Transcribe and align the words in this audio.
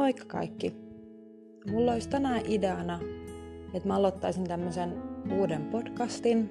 Moikka 0.00 0.24
kaikki! 0.24 0.74
Mulla 1.70 1.92
olisi 1.92 2.08
tänään 2.08 2.42
ideana, 2.48 3.00
että 3.74 3.88
mä 3.88 3.96
aloittaisin 3.96 4.44
tämmöisen 4.44 5.02
uuden 5.38 5.64
podcastin. 5.64 6.50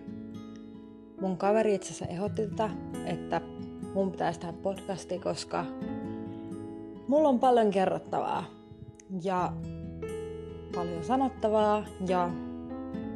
Mun 1.21 1.37
kaveri 1.37 1.75
itse 1.75 1.87
asiassa 1.87 2.05
ehdotti 2.05 2.47
tätä, 2.47 2.69
että 3.05 3.41
mun 3.93 4.11
pitäisi 4.11 4.39
tehdä 4.39 4.53
podcasti, 4.53 5.19
koska 5.19 5.65
mulla 7.07 7.29
on 7.29 7.39
paljon 7.39 7.71
kerrottavaa 7.71 8.45
ja 9.23 9.53
paljon 10.75 11.03
sanottavaa 11.03 11.85
ja 12.07 12.29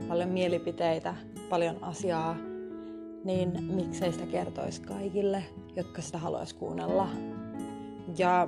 paljon 0.08 0.30
mielipiteitä, 0.30 1.16
paljon 1.50 1.84
asiaa, 1.84 2.36
niin 3.24 3.64
miksei 3.64 4.12
sitä 4.12 4.26
kertoisi 4.26 4.82
kaikille, 4.82 5.44
jotka 5.76 6.02
sitä 6.02 6.18
haluaisi 6.18 6.56
kuunnella. 6.56 7.10
Ja 8.18 8.48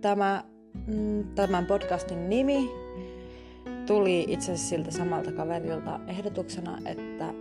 tämä, 0.00 0.51
tämän 1.34 1.66
podcastin 1.66 2.28
nimi 2.28 2.70
tuli 3.86 4.24
itse 4.28 4.52
asiassa 4.52 4.68
siltä 4.68 4.90
samalta 4.90 5.32
kaverilta 5.32 6.00
ehdotuksena, 6.06 6.78
että 6.84 7.34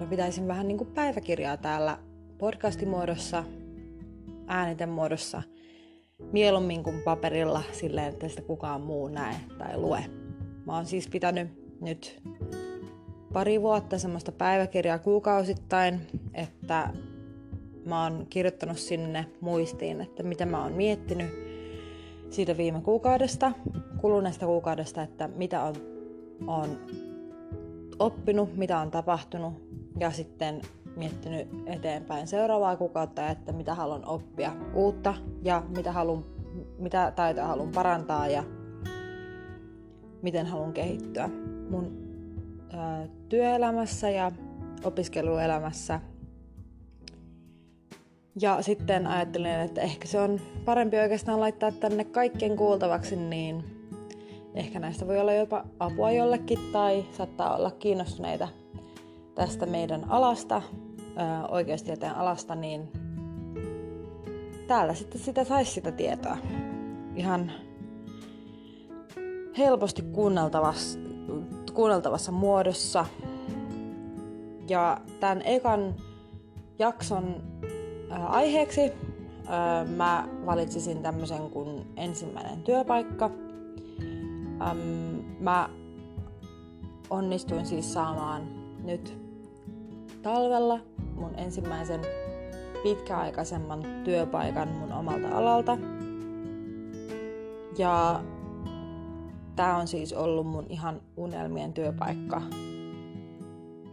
mä 0.00 0.06
pitäisin 0.10 0.48
vähän 0.48 0.68
niin 0.68 0.78
kuin 0.78 0.90
päiväkirjaa 0.90 1.56
täällä 1.56 1.98
podcastimuodossa, 2.38 3.44
ääniten 4.46 4.88
muodossa, 4.88 5.42
mieluummin 6.32 6.82
kuin 6.82 7.02
paperilla 7.02 7.62
silleen, 7.72 8.08
että 8.08 8.28
sitä 8.28 8.42
kukaan 8.42 8.80
muu 8.80 9.08
näe 9.08 9.34
tai 9.58 9.76
lue. 9.76 10.04
Mä 10.66 10.74
oon 10.74 10.86
siis 10.86 11.08
pitänyt 11.08 11.48
nyt 11.80 12.20
pari 13.32 13.62
vuotta 13.62 13.98
semmoista 13.98 14.32
päiväkirjaa 14.32 14.98
kuukausittain, 14.98 16.00
että 16.34 16.90
mä 17.84 18.02
oon 18.02 18.26
kirjoittanut 18.30 18.78
sinne 18.78 19.26
muistiin, 19.40 20.00
että 20.00 20.22
mitä 20.22 20.46
mä 20.46 20.62
oon 20.62 20.72
miettinyt 20.72 21.47
siitä 22.30 22.56
viime 22.56 22.80
kuukaudesta, 22.80 23.52
kuluneesta 24.00 24.46
kuukaudesta, 24.46 25.02
että 25.02 25.28
mitä 25.28 25.62
on, 25.62 25.74
on 26.46 26.78
oppinut, 27.98 28.56
mitä 28.56 28.78
on 28.78 28.90
tapahtunut 28.90 29.52
ja 30.00 30.10
sitten 30.10 30.60
miettinyt 30.96 31.48
eteenpäin 31.66 32.26
seuraavaa 32.26 32.76
kuukautta, 32.76 33.28
että 33.28 33.52
mitä 33.52 33.74
haluan 33.74 34.08
oppia 34.08 34.52
uutta 34.74 35.14
ja 35.42 35.62
mitä, 35.68 35.92
haluan, 35.92 36.24
mitä 36.78 37.12
taitoja 37.16 37.46
haluan 37.46 37.70
parantaa 37.70 38.28
ja 38.28 38.44
miten 40.22 40.46
haluan 40.46 40.72
kehittyä 40.72 41.30
mun 41.70 42.08
ää, 42.72 43.06
työelämässä 43.28 44.10
ja 44.10 44.32
opiskeluelämässä 44.84 46.00
ja 48.40 48.62
sitten 48.62 49.06
ajattelin, 49.06 49.50
että 49.50 49.80
ehkä 49.80 50.08
se 50.08 50.20
on 50.20 50.40
parempi 50.64 50.96
oikeastaan 50.96 51.40
laittaa 51.40 51.72
tänne 51.72 52.04
kaikkien 52.04 52.56
kuultavaksi, 52.56 53.16
niin 53.16 53.64
ehkä 54.54 54.78
näistä 54.78 55.06
voi 55.06 55.20
olla 55.20 55.32
jopa 55.32 55.64
apua 55.80 56.10
jollekin 56.10 56.58
tai 56.72 57.04
saattaa 57.12 57.56
olla 57.56 57.70
kiinnostuneita 57.70 58.48
tästä 59.34 59.66
meidän 59.66 60.10
alasta, 60.10 60.62
oikeustieteen 61.48 62.14
alasta, 62.14 62.54
niin 62.54 62.88
täällä 64.66 64.94
sitten 64.94 65.20
sitä 65.20 65.44
saisi 65.44 65.72
sitä 65.72 65.92
tietoa 65.92 66.36
ihan 67.16 67.52
helposti 69.58 70.02
kuunneltavassa, 70.02 70.98
kuunneltavassa 71.74 72.32
muodossa. 72.32 73.06
Ja 74.68 75.00
tämän 75.20 75.42
ekan 75.42 75.94
jakson 76.78 77.42
aiheeksi 78.10 78.92
mä 79.96 80.28
valitsisin 80.46 81.02
tämmöisen 81.02 81.50
kuin 81.50 81.86
ensimmäinen 81.96 82.62
työpaikka. 82.62 83.30
Mä 85.40 85.68
onnistuin 87.10 87.66
siis 87.66 87.92
saamaan 87.92 88.42
nyt 88.84 89.18
talvella 90.22 90.80
mun 91.14 91.34
ensimmäisen 91.36 92.00
pitkäaikaisemman 92.82 93.82
työpaikan 94.04 94.68
mun 94.68 94.92
omalta 94.92 95.28
alalta. 95.28 95.78
Ja 97.78 98.20
tää 99.56 99.76
on 99.76 99.88
siis 99.88 100.12
ollut 100.12 100.46
mun 100.46 100.66
ihan 100.68 101.00
unelmien 101.16 101.72
työpaikka. 101.72 102.42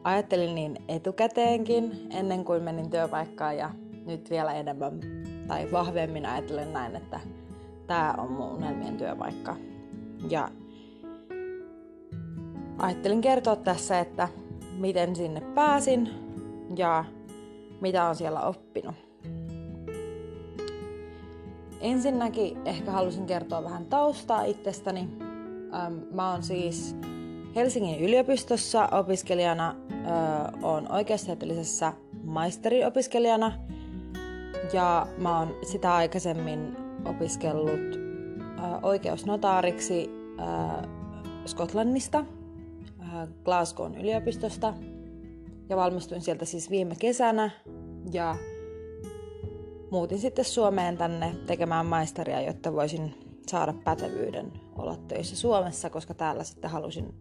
Ajattelin 0.03 0.55
niin 0.55 0.77
etukäteenkin 0.87 2.07
ennen 2.09 2.45
kuin 2.45 2.63
menin 2.63 2.89
työpaikkaan 2.89 3.57
ja 3.57 3.69
nyt 4.05 4.29
vielä 4.29 4.53
enemmän 4.53 4.99
tai 5.47 5.71
vahvemmin 5.71 6.25
ajattelen 6.25 6.73
näin, 6.73 6.95
että 6.95 7.19
tämä 7.87 8.15
on 8.17 8.31
mun 8.31 8.51
unelmien 8.51 8.97
työpaikka. 8.97 9.55
Ja 10.29 10.49
ajattelin 12.77 13.21
kertoa 13.21 13.55
tässä, 13.55 13.99
että 13.99 14.29
miten 14.77 15.15
sinne 15.15 15.41
pääsin 15.41 16.09
ja 16.75 17.05
mitä 17.81 18.05
on 18.05 18.15
siellä 18.15 18.41
oppinut. 18.41 18.95
Ensinnäkin 21.81 22.67
ehkä 22.67 22.91
halusin 22.91 23.25
kertoa 23.25 23.63
vähän 23.63 23.85
taustaa 23.85 24.43
itsestäni. 24.43 25.09
Mä 26.11 26.31
oon 26.31 26.43
siis 26.43 26.95
Helsingin 27.55 27.99
yliopistossa 27.99 28.87
opiskelijana, 28.87 29.75
oon 30.61 30.91
oikeustieteellisessä 30.91 31.93
maisteriopiskelijana– 32.23 33.51
ja 34.73 35.07
mä 35.17 35.39
oon 35.39 35.55
sitä 35.63 35.95
aikaisemmin 35.95 36.77
opiskellut 37.05 37.99
äh, 38.59 38.83
oikeusnotaariksi 38.83 40.09
äh, 40.39 40.89
Skotlannista, 41.45 42.25
äh, 43.01 43.27
Glasgown 43.45 43.95
yliopistosta. 43.97 44.73
Ja 45.69 45.77
valmistuin 45.77 46.21
sieltä 46.21 46.45
siis 46.45 46.69
viime 46.69 46.95
kesänä 46.99 47.49
ja 48.11 48.35
muutin 49.91 50.19
sitten 50.19 50.45
Suomeen 50.45 50.97
tänne 50.97 51.35
tekemään 51.47 51.85
maisteria, 51.85 52.41
jotta 52.41 52.73
voisin 52.73 53.15
saada 53.47 53.73
pätevyyden 53.83 54.53
olla 54.77 54.95
töissä 55.07 55.35
Suomessa, 55.35 55.89
koska 55.89 56.13
täällä 56.13 56.43
sitten 56.43 56.69
halusin, 56.69 57.13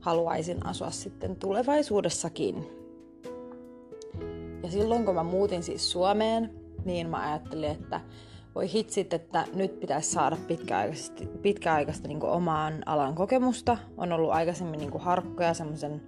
haluaisin 0.00 0.66
asua 0.66 0.90
sitten 0.90 1.36
tulevaisuudessakin. 1.36 2.66
Ja 4.62 4.70
silloin 4.70 5.04
kun 5.04 5.14
mä 5.14 5.22
muutin 5.22 5.62
siis 5.62 5.92
Suomeen, 5.92 6.50
niin 6.84 7.08
mä 7.08 7.30
ajattelin, 7.30 7.70
että 7.70 8.00
voi 8.54 8.72
hitsit, 8.72 9.12
että 9.12 9.44
nyt 9.54 9.80
pitäisi 9.80 10.10
saada 10.10 10.36
pitkäaikaista, 10.48 11.24
pitkäaikaista 11.42 12.08
niin 12.08 12.24
omaan 12.24 12.82
alan 12.86 13.14
kokemusta. 13.14 13.78
On 13.96 14.12
ollut 14.12 14.30
aikaisemmin 14.30 14.80
niin 14.80 15.00
harkkoja, 15.00 15.54
semmoisen 15.54 16.02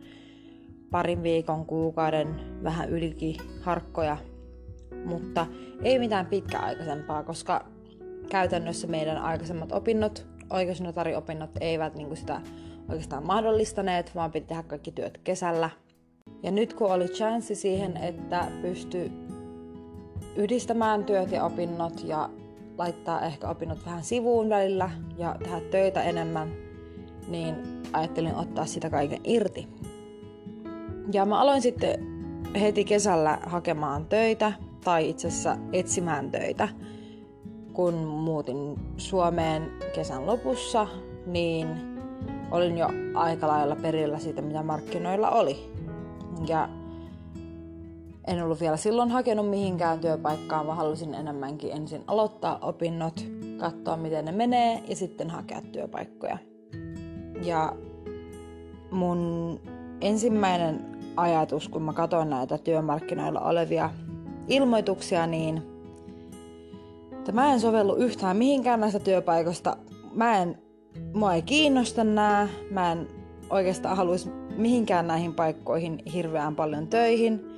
parin 0.90 1.22
viikon, 1.22 1.66
kuukauden, 1.66 2.40
vähän 2.62 2.90
ylikin 2.90 3.36
harkkoja, 3.60 4.16
mutta 5.04 5.46
ei 5.82 5.98
mitään 5.98 6.26
pitkäaikaisempaa, 6.26 7.22
koska 7.22 7.64
käytännössä 8.30 8.86
meidän 8.86 9.18
aikaisemmat 9.18 9.72
opinnot, 9.72 10.26
oikeusnotariopinnot 10.50 11.50
eivät 11.60 11.94
niin 11.94 12.16
sitä 12.16 12.40
oikeastaan 12.88 13.26
mahdollistaneet, 13.26 14.14
vaan 14.14 14.32
piti 14.32 14.46
tehdä 14.46 14.62
kaikki 14.62 14.92
työt 14.92 15.20
kesällä. 15.24 15.70
Ja 16.42 16.50
nyt 16.50 16.74
kun 16.74 16.92
oli 16.92 17.08
chanssi 17.08 17.54
siihen, 17.54 17.96
että 17.96 18.48
pystyi 18.62 19.12
yhdistämään 20.36 21.04
työt 21.04 21.32
ja 21.32 21.44
opinnot 21.44 22.04
ja 22.04 22.30
laittaa 22.78 23.20
ehkä 23.20 23.48
opinnot 23.48 23.86
vähän 23.86 24.04
sivuun 24.04 24.48
välillä 24.48 24.90
ja 25.18 25.36
tehdä 25.38 25.60
töitä 25.60 26.02
enemmän, 26.02 26.52
niin 27.28 27.54
ajattelin 27.92 28.34
ottaa 28.34 28.66
sitä 28.66 28.90
kaiken 28.90 29.20
irti. 29.24 29.68
Ja 31.12 31.26
mä 31.26 31.40
aloin 31.40 31.62
sitten 31.62 32.06
heti 32.60 32.84
kesällä 32.84 33.38
hakemaan 33.46 34.06
töitä, 34.06 34.52
tai 34.84 35.08
itse 35.08 35.28
asiassa 35.28 35.56
etsimään 35.72 36.30
töitä. 36.30 36.68
Kun 37.72 37.94
muutin 37.94 38.76
Suomeen 38.96 39.70
kesän 39.94 40.26
lopussa, 40.26 40.86
niin 41.26 41.68
olin 42.50 42.78
jo 42.78 42.88
aika 43.14 43.48
lailla 43.48 43.76
perillä 43.76 44.18
siitä, 44.18 44.42
mitä 44.42 44.62
markkinoilla 44.62 45.30
oli. 45.30 45.72
Ja 46.48 46.68
en 48.26 48.42
ollut 48.42 48.60
vielä 48.60 48.76
silloin 48.76 49.10
hakenut 49.10 49.50
mihinkään 49.50 50.00
työpaikkaan, 50.00 50.66
vaan 50.66 50.76
halusin 50.76 51.14
enemmänkin 51.14 51.72
ensin 51.72 52.04
aloittaa 52.06 52.58
opinnot, 52.62 53.24
katsoa 53.58 53.96
miten 53.96 54.24
ne 54.24 54.32
menee 54.32 54.82
ja 54.88 54.96
sitten 54.96 55.30
hakea 55.30 55.62
työpaikkoja. 55.72 56.38
Ja 57.42 57.76
mun 58.90 59.60
ensimmäinen 60.00 60.98
ajatus, 61.16 61.68
kun 61.68 61.82
mä 61.82 61.92
katson 61.92 62.30
näitä 62.30 62.58
työmarkkinoilla 62.58 63.40
olevia 63.40 63.90
ilmoituksia, 64.48 65.26
niin 65.26 65.62
että 67.12 67.32
mä 67.32 67.52
en 67.52 67.60
sovellu 67.60 67.94
yhtään 67.94 68.36
mihinkään 68.36 68.80
näistä 68.80 68.98
työpaikoista. 68.98 69.76
Mä 70.14 70.38
en, 70.38 70.58
mua 71.14 71.34
ei 71.34 71.42
kiinnosta 71.42 72.04
nää, 72.04 72.48
mä 72.70 72.92
en 72.92 73.08
oikeastaan 73.50 73.96
haluaisi 73.96 74.30
mihinkään 74.56 75.06
näihin 75.06 75.34
paikkoihin 75.34 76.02
hirveän 76.12 76.56
paljon 76.56 76.86
töihin– 76.86 77.40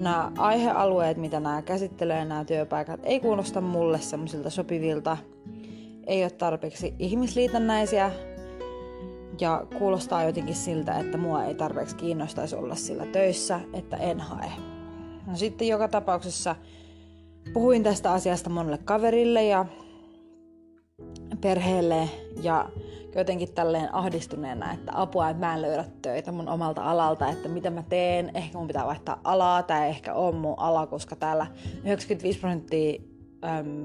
nämä 0.00 0.32
aihealueet, 0.38 1.16
mitä 1.16 1.40
nämä 1.40 1.62
käsittelee, 1.62 2.24
nämä 2.24 2.44
työpaikat, 2.44 3.00
ei 3.02 3.20
kuulosta 3.20 3.60
mulle 3.60 3.98
semmoisilta 4.00 4.50
sopivilta. 4.50 5.16
ei 6.06 6.22
ole 6.22 6.30
tarpeeksi 6.30 6.94
ihmisliitännäisiä 6.98 8.10
ja 9.40 9.66
kuulostaa 9.78 10.24
jotenkin 10.24 10.54
siltä, 10.54 10.98
että 10.98 11.18
mua 11.18 11.44
ei 11.44 11.54
tarpeeksi 11.54 11.96
kiinnostaisi 11.96 12.56
olla 12.56 12.74
sillä 12.74 13.06
töissä, 13.06 13.60
että 13.72 13.96
en 13.96 14.20
hae. 14.20 14.52
No 15.26 15.36
sitten 15.36 15.68
joka 15.68 15.88
tapauksessa 15.88 16.56
puhuin 17.52 17.82
tästä 17.82 18.12
asiasta 18.12 18.50
monelle 18.50 18.78
kaverille 18.78 19.44
ja 19.44 19.66
perheelle 21.40 22.08
ja 22.42 22.68
jotenkin 23.14 23.54
tälleen 23.54 23.94
ahdistuneena, 23.94 24.72
että 24.72 24.92
apua, 24.94 25.30
että 25.30 25.46
mä 25.46 25.54
en 25.54 25.62
löydä 25.62 25.84
töitä 26.02 26.32
mun 26.32 26.48
omalta 26.48 26.82
alalta, 26.82 27.28
että 27.28 27.48
mitä 27.48 27.70
mä 27.70 27.82
teen, 27.88 28.30
ehkä 28.34 28.58
mun 28.58 28.66
pitää 28.66 28.86
vaihtaa 28.86 29.20
alaa, 29.24 29.62
tai 29.62 29.88
ehkä 29.88 30.14
on 30.14 30.34
mun 30.34 30.54
ala, 30.56 30.86
koska 30.86 31.16
täällä 31.16 31.46
95 31.84 32.38
prosenttia 32.38 33.00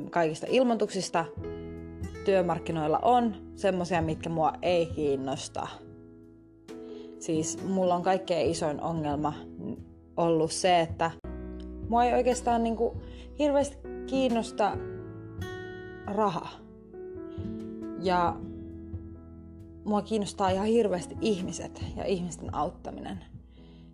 kaikista 0.09 0.47
ilmoituksista 0.49 1.25
työmarkkinoilla 2.25 2.99
on 3.01 3.35
semmoisia, 3.55 4.01
mitkä 4.01 4.29
mua 4.29 4.53
ei 4.61 4.85
kiinnosta. 4.85 5.67
Siis 7.19 7.63
mulla 7.67 7.95
on 7.95 8.03
kaikkein 8.03 8.51
isoin 8.51 8.81
ongelma 8.81 9.33
ollut 10.17 10.51
se, 10.51 10.79
että 10.79 11.11
mua 11.89 12.03
ei 12.03 12.13
oikeastaan 12.13 12.63
niinku 12.63 13.01
hirveästi 13.39 13.77
kiinnosta 14.07 14.77
raha. 16.05 16.47
Ja 18.01 18.35
mua 19.85 20.01
kiinnostaa 20.01 20.49
ihan 20.49 20.67
hirveästi 20.67 21.17
ihmiset 21.21 21.85
ja 21.95 22.05
ihmisten 22.05 22.55
auttaminen. 22.55 23.19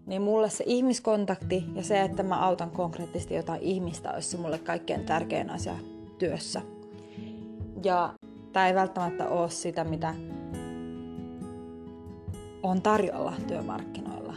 Niin 0.05 0.21
mulle 0.21 0.49
se 0.49 0.63
ihmiskontakti 0.67 1.65
ja 1.75 1.83
se, 1.83 2.01
että 2.01 2.23
mä 2.23 2.39
autan 2.39 2.71
konkreettisesti 2.71 3.35
jotain 3.35 3.61
ihmistä, 3.61 4.11
olisi 4.11 4.29
se 4.29 4.37
mulle 4.37 4.57
kaikkein 4.57 5.05
tärkein 5.05 5.49
asia 5.49 5.75
työssä. 6.17 6.61
Ja 7.83 8.13
tämä 8.53 8.67
ei 8.67 8.75
välttämättä 8.75 9.27
ole 9.27 9.49
sitä, 9.49 9.83
mitä 9.83 10.15
on 12.63 12.81
tarjolla 12.81 13.33
työmarkkinoilla. 13.47 14.33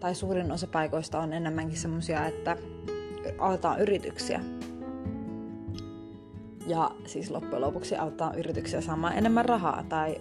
Tai 0.00 0.14
suurin 0.14 0.52
osa 0.52 0.66
paikoista 0.66 1.20
on 1.20 1.32
enemmänkin 1.32 1.78
semmoisia, 1.78 2.26
että 2.26 2.56
autetaan 3.38 3.80
yrityksiä. 3.80 4.40
Ja 6.66 6.90
siis 7.06 7.30
loppujen 7.30 7.60
lopuksi 7.60 7.96
auttaa 7.96 8.34
yrityksiä 8.34 8.80
saamaan 8.80 9.18
enemmän 9.18 9.44
rahaa 9.44 9.84
tai 9.88 10.20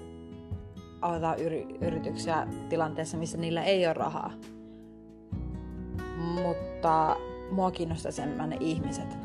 auttaa 1.01 1.35
yri- 1.35 1.77
yrityksiä 1.81 2.47
tilanteessa, 2.69 3.17
missä 3.17 3.37
niillä 3.37 3.63
ei 3.63 3.85
ole 3.85 3.93
rahaa. 3.93 4.31
Mutta 6.17 7.15
mua 7.51 7.71
kiinnostaa 7.71 8.11
enemmän 8.23 8.49
ne 8.49 8.57
ihmiset. 8.59 9.17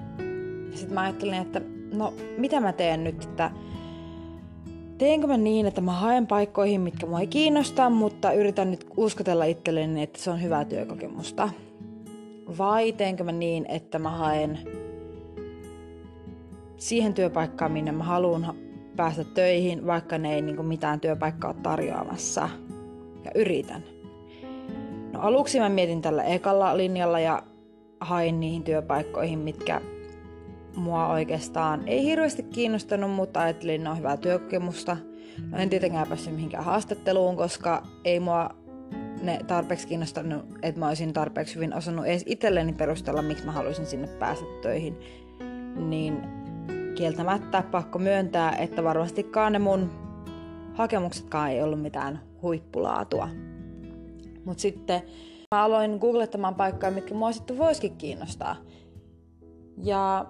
Ja 0.71 0.79
sitten 0.79 0.95
mä 0.95 1.01
ajattelin, 1.01 1.35
että 1.35 1.61
no 1.95 2.15
mitä 2.39 2.61
mä 2.61 2.73
teen 2.73 3.05
nyt, 3.05 3.25
että 3.25 3.51
teenkö 4.99 5.27
mä 5.27 5.37
niin, 5.37 5.67
että 5.67 5.81
mä 5.81 5.93
haen 5.93 6.27
paikkoihin, 6.27 6.81
mitkä 6.81 7.07
mua 7.07 7.21
ei 7.21 7.27
kiinnosta, 7.27 7.91
mutta 7.91 8.33
yritän 8.33 8.71
nyt 8.71 8.87
uskotella 8.97 9.45
itselleni, 9.45 10.03
että 10.03 10.19
se 10.19 10.31
on 10.31 10.43
hyvää 10.43 10.65
työkokemusta. 10.65 11.49
Vai 12.59 12.93
teenkö 12.93 13.25
mä 13.25 13.33
niin, 13.33 13.67
että 13.69 13.99
mä 13.99 14.11
haen 14.11 14.59
siihen 16.77 17.15
työpaikkaan, 17.15 17.73
minne 17.73 17.93
mä 17.93 18.05
haluan 18.05 18.55
päästä 18.97 19.25
töihin, 19.25 19.87
vaikka 19.87 20.19
ne 20.19 20.35
ei 20.35 20.43
niin 20.43 20.67
mitään 20.67 21.01
työpaikkaa 21.01 21.51
ole 21.51 21.61
tarjoamassa. 21.63 22.49
Ja 23.25 23.31
yritän. 23.35 23.83
No 25.13 25.21
aluksi 25.21 25.61
mä 25.61 25.69
mietin 25.69 26.03
tällä 26.03 26.23
ekalla 26.23 26.77
linjalla 26.77 27.21
ja 27.21 27.43
hain 28.01 28.41
niihin 28.41 28.63
työpaikkoihin, 28.63 29.39
mitkä 29.39 29.81
mua 30.77 31.09
oikeastaan 31.09 31.83
ei 31.87 32.05
hirveästi 32.05 32.43
kiinnostanut, 32.43 33.11
mutta 33.11 33.41
ajattelin, 33.41 33.75
että 33.75 33.85
ne 33.85 33.91
on 33.91 33.99
hyvää 33.99 34.17
työkokemusta. 34.17 34.97
No 35.51 35.59
en 35.59 35.71
tietenkään 35.71 36.09
päässyt 36.09 36.35
mihinkään 36.35 36.65
haastatteluun, 36.65 37.37
koska 37.37 37.83
ei 38.05 38.21
mua 38.21 38.51
ne 39.23 39.41
tarpeeksi 39.47 39.89
kiinnostanut, 39.89 40.45
että 40.63 40.81
mä 40.81 40.89
olisin 40.89 41.13
tarpeeksi 41.13 41.55
hyvin 41.55 41.75
osannut 41.75 42.07
edes 42.07 42.25
itselleni 42.27 42.73
perustella, 42.73 43.23
miksi 43.23 43.47
mä 43.47 43.53
haluaisin 43.53 43.87
sinne 43.87 44.07
päästä 44.07 44.45
töihin. 44.63 44.99
Niin 45.77 46.44
kieltämättä 46.95 47.63
pakko 47.71 47.99
myöntää, 47.99 48.57
että 48.57 48.85
varmastikaan 48.85 49.53
ne 49.53 49.59
mun 49.59 49.91
hakemuksetkaan 50.75 51.51
ei 51.51 51.63
ollut 51.63 51.83
mitään 51.83 52.21
huippulaatua. 52.43 53.29
Mutta 54.45 54.61
sitten 54.61 55.03
mä 55.55 55.63
aloin 55.63 55.99
googlettamaan 55.99 56.55
paikkoja, 56.55 56.93
mitkä 56.93 57.15
mua 57.15 57.33
sitten 57.33 57.59
voisikin 57.59 57.97
kiinnostaa. 57.97 58.57
Ja 59.83 60.27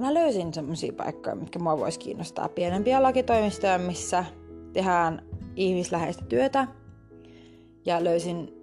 mä 0.00 0.14
löysin 0.14 0.54
semmoisia 0.54 0.92
paikkoja, 0.92 1.36
mitkä 1.36 1.58
mua 1.58 1.78
voisi 1.78 1.98
kiinnostaa. 1.98 2.48
Pienempiä 2.48 3.02
lakitoimistoja, 3.02 3.78
missä 3.78 4.24
tehdään 4.72 5.22
ihmisläheistä 5.56 6.24
työtä. 6.24 6.66
Ja 7.86 8.04
löysin 8.04 8.62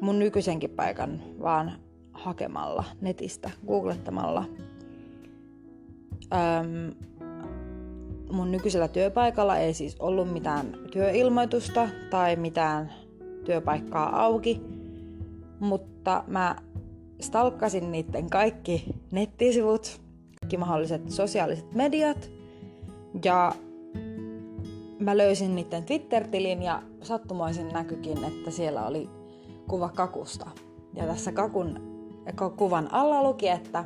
mun 0.00 0.18
nykyisenkin 0.18 0.70
paikan 0.70 1.22
vaan 1.42 1.72
hakemalla 2.12 2.84
netistä, 3.00 3.50
googlettamalla 3.66 4.44
Öm, 6.32 6.94
mun 8.32 8.52
nykyisellä 8.52 8.88
työpaikalla 8.88 9.56
ei 9.56 9.74
siis 9.74 9.96
ollut 10.00 10.32
mitään 10.32 10.78
työilmoitusta 10.92 11.88
tai 12.10 12.36
mitään 12.36 12.92
työpaikkaa 13.44 14.22
auki, 14.22 14.62
mutta 15.60 16.24
mä 16.26 16.56
stalkkasin 17.20 17.92
niiden 17.92 18.30
kaikki 18.30 18.84
nettisivut, 19.12 20.00
kaikki 20.40 20.56
mahdolliset 20.56 21.10
sosiaaliset 21.10 21.74
mediat 21.74 22.30
ja 23.24 23.52
mä 24.98 25.16
löysin 25.16 25.54
niiden 25.54 25.84
Twitter-tilin 25.84 26.62
ja 26.62 26.82
sattumoisin 27.02 27.68
näkykin, 27.68 28.24
että 28.24 28.50
siellä 28.50 28.86
oli 28.86 29.10
kuva 29.68 29.88
kakusta. 29.88 30.50
Ja 30.94 31.06
tässä 31.06 31.32
kakun 31.32 31.80
kuvan 32.56 32.88
alla 32.92 33.22
luki, 33.22 33.48
että 33.48 33.84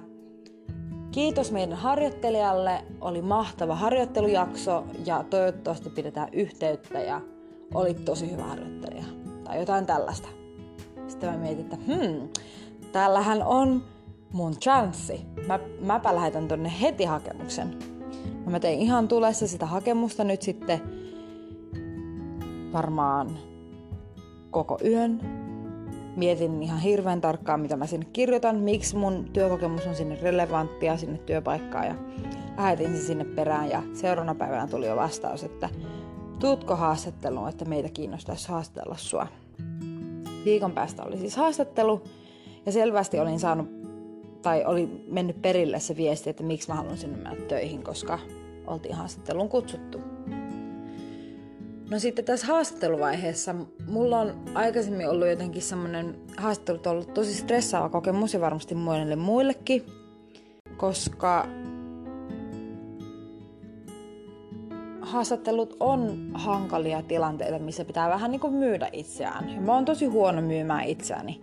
Kiitos 1.13 1.53
meidän 1.53 1.79
harjoittelijalle, 1.79 2.85
oli 3.01 3.23
mahtava 3.23 3.75
harjoittelujakso 3.75 4.85
ja 5.07 5.25
toivottavasti 5.31 5.91
pidetään 5.91 6.29
yhteyttä 6.33 6.99
ja 7.01 7.21
oli 7.75 7.95
tosi 7.95 8.31
hyvä 8.31 8.43
harjoittelija. 8.43 9.05
Tai 9.45 9.59
jotain 9.59 9.87
tällaista. 9.87 10.29
Sitten 11.09 11.31
mä 11.31 11.37
mietin, 11.37 11.61
että 11.61 11.77
hmm, 11.87 12.29
täällähän 12.93 13.43
on 13.43 13.83
mun 14.33 14.53
chanssi. 14.53 15.21
Mä, 15.47 15.59
mäpä 15.81 16.15
lähetän 16.15 16.49
tonne 16.49 16.73
heti 16.81 17.05
hakemuksen. 17.05 17.79
No 18.45 18.51
mä 18.51 18.61
tein 18.61 18.79
ihan 18.79 19.09
tulessa 19.09 19.47
sitä 19.47 19.67
hakemusta 19.67 20.25
nyt 20.25 20.43
sitten 20.43 20.81
varmaan 22.73 23.39
koko 24.51 24.79
yön 24.85 25.40
mietin 26.17 26.63
ihan 26.63 26.81
hirveän 26.81 27.21
tarkkaan, 27.21 27.61
mitä 27.61 27.77
mä 27.77 27.87
sinne 27.87 28.07
kirjoitan, 28.13 28.57
miksi 28.57 28.97
mun 28.97 29.31
työkokemus 29.33 29.87
on 29.87 29.95
sinne 29.95 30.19
relevanttia 30.23 30.97
sinne 30.97 31.19
työpaikkaan 31.19 31.87
ja 31.87 31.95
lähetin 32.57 32.97
se 32.97 33.03
sinne 33.03 33.25
perään 33.25 33.71
ja 33.71 33.83
seuraavana 33.95 34.35
päivänä 34.35 34.67
tuli 34.67 34.87
jo 34.87 34.97
vastaus, 34.97 35.45
että 35.45 35.69
tuutko 36.41 36.77
haastatteluun, 36.77 37.49
että 37.49 37.65
meitä 37.65 37.89
kiinnostaisi 37.89 38.49
haastatella 38.49 38.97
sua. 38.97 39.27
Viikon 40.45 40.73
päästä 40.73 41.03
oli 41.03 41.19
siis 41.19 41.37
haastattelu 41.37 42.03
ja 42.67 42.73
selvästi 42.73 43.21
olin 43.21 43.41
saanut 43.41 43.69
tai 44.43 44.65
oli 44.65 45.05
mennyt 45.09 45.43
perille 45.43 45.81
se 45.81 45.97
viesti, 45.97 46.31
että 46.31 46.43
miksi 46.43 46.69
mä 46.69 46.75
haluan 46.75 46.97
sinne 46.97 47.17
mennä 47.17 47.47
töihin, 47.49 47.83
koska 47.83 48.19
oltiin 48.67 48.95
haastatteluun 48.95 49.49
kutsuttu. 49.49 50.01
No 51.91 51.99
sitten 51.99 52.25
tässä 52.25 52.47
haastatteluvaiheessa 52.47 53.55
mulla 53.87 54.21
on 54.21 54.35
aikaisemmin 54.55 55.09
ollut 55.09 55.29
jotenkin 55.29 55.63
semmoinen 55.63 56.17
haastattelut 56.37 56.87
ollut 56.87 57.15
tosi 57.15 57.35
stressaava 57.35 57.89
kokemus 57.89 58.35
ja 58.35 58.41
varmasti 58.41 58.75
monille 58.75 59.17
muillekin, 59.17 59.87
koska 60.77 61.47
haastattelut 65.01 65.77
on 65.81 66.31
hankalia 66.35 67.03
tilanteita, 67.03 67.59
missä 67.59 67.85
pitää 67.85 68.09
vähän 68.09 68.31
niin 68.31 68.41
kuin 68.41 68.53
myydä 68.53 68.89
itseään. 68.93 69.51
Ja 69.55 69.61
mä 69.61 69.75
oon 69.75 69.85
tosi 69.85 70.07
huono 70.07 70.43
myymään 70.43 70.85
itseäni. 70.85 71.41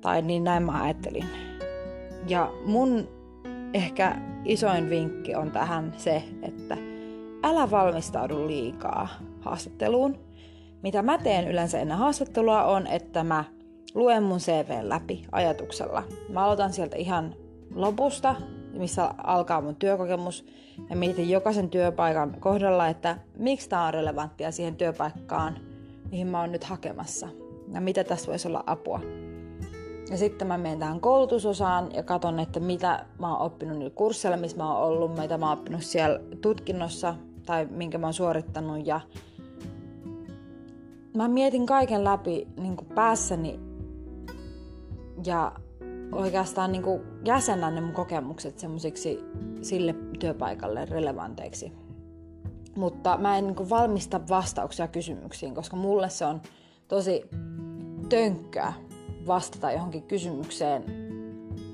Tai 0.00 0.22
niin 0.22 0.44
näin 0.44 0.62
mä 0.62 0.82
ajattelin. 0.82 1.24
Ja 2.28 2.52
mun 2.64 3.08
ehkä 3.74 4.16
isoin 4.44 4.90
vinkki 4.90 5.34
on 5.34 5.50
tähän 5.50 5.94
se, 5.96 6.22
että 6.42 6.76
älä 7.42 7.70
valmistaudu 7.70 8.46
liikaa 8.46 9.08
haastatteluun. 9.46 10.18
Mitä 10.82 11.02
mä 11.02 11.18
teen 11.18 11.48
yleensä 11.48 11.78
ennen 11.78 11.98
haastattelua 11.98 12.64
on, 12.64 12.86
että 12.86 13.24
mä 13.24 13.44
luen 13.94 14.22
mun 14.22 14.38
CV 14.38 14.70
läpi 14.82 15.26
ajatuksella. 15.32 16.02
Mä 16.28 16.44
aloitan 16.44 16.72
sieltä 16.72 16.96
ihan 16.96 17.34
lopusta, 17.74 18.34
missä 18.72 19.14
alkaa 19.18 19.60
mun 19.60 19.76
työkokemus, 19.76 20.46
ja 20.90 20.96
mietin 20.96 21.30
jokaisen 21.30 21.70
työpaikan 21.70 22.36
kohdalla, 22.40 22.88
että 22.88 23.18
miksi 23.38 23.68
tämä 23.68 23.86
on 23.86 23.94
relevanttia 23.94 24.50
siihen 24.50 24.76
työpaikkaan, 24.76 25.58
mihin 26.10 26.26
mä 26.26 26.40
oon 26.40 26.52
nyt 26.52 26.64
hakemassa, 26.64 27.28
ja 27.72 27.80
mitä 27.80 28.04
tässä 28.04 28.30
voisi 28.30 28.48
olla 28.48 28.64
apua. 28.66 29.00
Ja 30.10 30.16
sitten 30.16 30.48
mä 30.48 30.58
menen 30.58 30.78
tähän 30.78 31.00
koulutusosaan 31.00 31.94
ja 31.94 32.02
katson, 32.02 32.40
että 32.40 32.60
mitä 32.60 33.06
mä 33.18 33.32
oon 33.32 33.46
oppinut 33.46 33.78
niillä 33.78 33.94
kursseilla, 33.94 34.36
missä 34.36 34.56
mä 34.56 34.74
oon 34.74 34.88
ollut, 34.88 35.18
mitä 35.18 35.38
mä 35.38 35.48
oon 35.48 35.58
oppinut 35.58 35.82
siellä 35.82 36.20
tutkinnossa 36.40 37.14
tai 37.46 37.68
minkä 37.70 37.98
mä 37.98 38.06
oon 38.06 38.14
suorittanut. 38.14 38.86
Ja 38.86 39.00
mä 41.16 41.28
mietin 41.28 41.66
kaiken 41.66 42.04
läpi 42.04 42.48
niin 42.60 42.76
kuin 42.76 42.88
päässäni 42.94 43.60
ja 45.26 45.52
oikeastaan 46.12 46.72
niin 46.72 46.82
kuin 46.82 47.02
ne 47.74 47.80
mun 47.80 47.92
kokemukset 47.92 48.58
semmoisiksi 48.58 49.24
sille 49.62 49.94
työpaikalle 50.20 50.84
relevanteiksi. 50.84 51.72
Mutta 52.76 53.18
mä 53.18 53.38
en 53.38 53.46
niin 53.46 53.56
kuin 53.56 53.70
valmista 53.70 54.20
vastauksia 54.28 54.88
kysymyksiin, 54.88 55.54
koska 55.54 55.76
mulle 55.76 56.08
se 56.08 56.24
on 56.24 56.42
tosi 56.88 57.24
tönkköä 58.08 58.72
vastata 59.26 59.72
johonkin 59.72 60.02
kysymykseen 60.02 60.84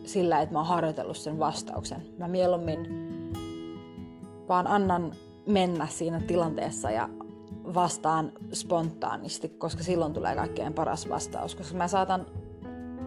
sillä, 0.05 0.41
että 0.41 0.53
mä 0.53 0.59
oon 0.59 0.69
harjoitellut 0.69 1.17
sen 1.17 1.39
vastauksen. 1.39 2.03
Mä 2.19 2.29
mieluummin 2.29 2.79
vaan 4.49 4.67
annan 4.67 5.13
mennä 5.47 5.87
siinä 5.87 6.21
tilanteessa 6.21 6.91
ja 6.91 7.09
vastaan 7.75 8.33
spontaanisti, 8.53 9.49
koska 9.49 9.83
silloin 9.83 10.13
tulee 10.13 10.37
kaikkein 10.37 10.73
paras 10.73 11.09
vastaus. 11.09 11.55
Koska 11.55 11.77
mä 11.77 11.89
saatan 11.89 12.27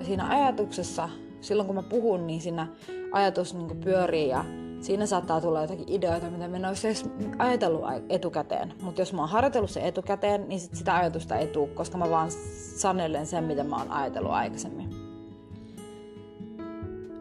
siinä 0.02 0.28
ajatuksessa, 0.28 1.10
silloin 1.42 1.68
kun 1.68 1.76
mä 1.76 1.84
puhun, 1.84 2.28
niin 2.28 2.42
siinä 2.42 2.68
ajatus 3.12 3.54
niin 3.54 3.78
pyörii 3.78 4.30
ja 4.30 4.46
siinä 4.82 5.06
saattaa 5.06 5.42
tulla 5.42 5.62
jotakin 5.62 5.92
ideoita, 5.92 6.30
mitä 6.30 6.48
mä 6.48 6.58
en 6.58 6.66
olisi 6.66 6.88
edes 6.88 7.06
ajatellut 7.38 7.84
etukäteen. 8.10 8.74
Mutta 8.82 9.02
jos 9.02 9.14
mä 9.14 9.22
oon 9.22 9.30
harjoitellut 9.30 9.70
se 9.70 9.88
etukäteen, 9.88 10.50
niin 10.50 10.60
sit 10.60 10.76
sitä 10.76 10.96
ajatusta 10.96 11.38
ei 11.38 11.48
tule, 11.48 11.68
koska 11.68 11.98
mä 11.98 12.10
vaan 12.10 12.32
sanellen 12.76 13.26
sen, 13.26 13.44
mitä 13.44 13.64
mä 13.64 13.78
oon 13.78 13.92
ajatellut 13.92 14.32
aikaisemmin. 14.32 14.90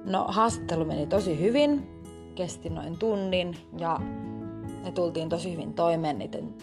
No, 0.05 0.25
haastattelu 0.29 0.85
meni 0.85 1.07
tosi 1.07 1.41
hyvin, 1.41 1.87
kesti 2.35 2.71
noin 2.71 2.99
tunnin 2.99 3.57
ja 3.79 4.01
me 4.85 4.93
tultiin 4.93 5.29
tosi 5.29 5.53
hyvin 5.53 5.75
toimeen 5.75 6.19
niiden 6.19 6.55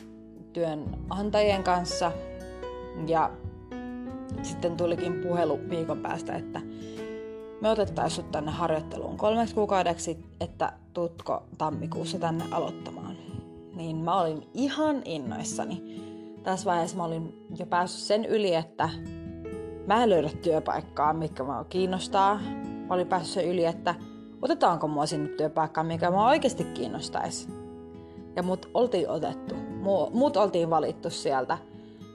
työnantajien 0.54 1.64
kanssa. 1.64 2.12
Ja 3.08 3.32
sitten 4.44 4.78
tulikin 4.78 5.14
puhelu 5.14 5.60
viikon 5.70 5.98
päästä, 5.98 6.36
että 6.36 6.62
me 7.62 7.70
otettaisiin 7.70 8.24
sut 8.24 8.32
tänne 8.32 8.52
harjoitteluun 8.52 9.18
kolmeksi 9.18 9.56
kuukaudeksi, 9.56 10.26
että 10.40 10.74
tutko 10.94 11.44
tammikuussa 11.58 12.20
tänne 12.20 12.46
aloittamaan. 12.52 13.18
Niin 13.76 13.96
mä 13.96 14.22
olin 14.22 14.48
ihan 14.54 15.02
innoissani. 15.06 16.02
Tässä 16.44 16.70
vaiheessa 16.70 16.98
mä 16.98 17.04
olin 17.04 17.46
jo 17.60 17.66
päässyt 17.66 18.02
sen 18.02 18.26
yli, 18.26 18.56
että 18.56 18.90
mä 19.88 20.04
en 20.04 20.10
löydä 20.10 20.30
työpaikkaa, 20.42 21.14
mikä 21.14 21.44
mä 21.44 21.66
kiinnostaa. 21.70 22.40
Mä 22.88 22.94
olin 22.94 23.08
päässyt 23.08 23.34
sen 23.34 23.48
yli, 23.48 23.66
että 23.66 23.96
otetaanko 24.42 24.88
mua 24.88 25.06
sinne 25.06 25.30
työpaikkaan, 25.30 25.86
mikä 25.86 26.12
mä 26.12 26.28
oikeasti 26.28 26.64
kiinnostaisi. 26.64 27.50
Ja 28.36 28.44
mut 28.44 28.70
oltiin 28.74 29.10
otettu. 29.10 29.56
Mut 30.14 30.38
oltiin 30.38 30.70
valittu 30.70 31.10
sieltä– 31.10 31.58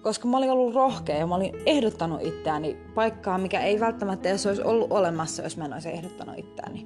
koska 0.07 0.29
mä 0.29 0.37
olin 0.37 0.51
ollut 0.51 0.75
rohkea 0.75 1.17
ja 1.17 1.27
mä 1.27 1.35
olin 1.35 1.55
ehdottanut 1.67 2.23
itseäni 2.23 2.77
paikkaa, 2.95 3.39
mikä 3.39 3.61
ei 3.61 3.81
välttämättä 3.81 4.29
edes 4.29 4.47
olisi 4.47 4.63
ollut 4.63 4.93
olemassa, 4.93 5.43
jos 5.43 5.57
mä 5.57 5.65
en 5.65 5.73
olisi 5.73 5.89
ehdottanut 5.89 6.39
itseäni. 6.39 6.85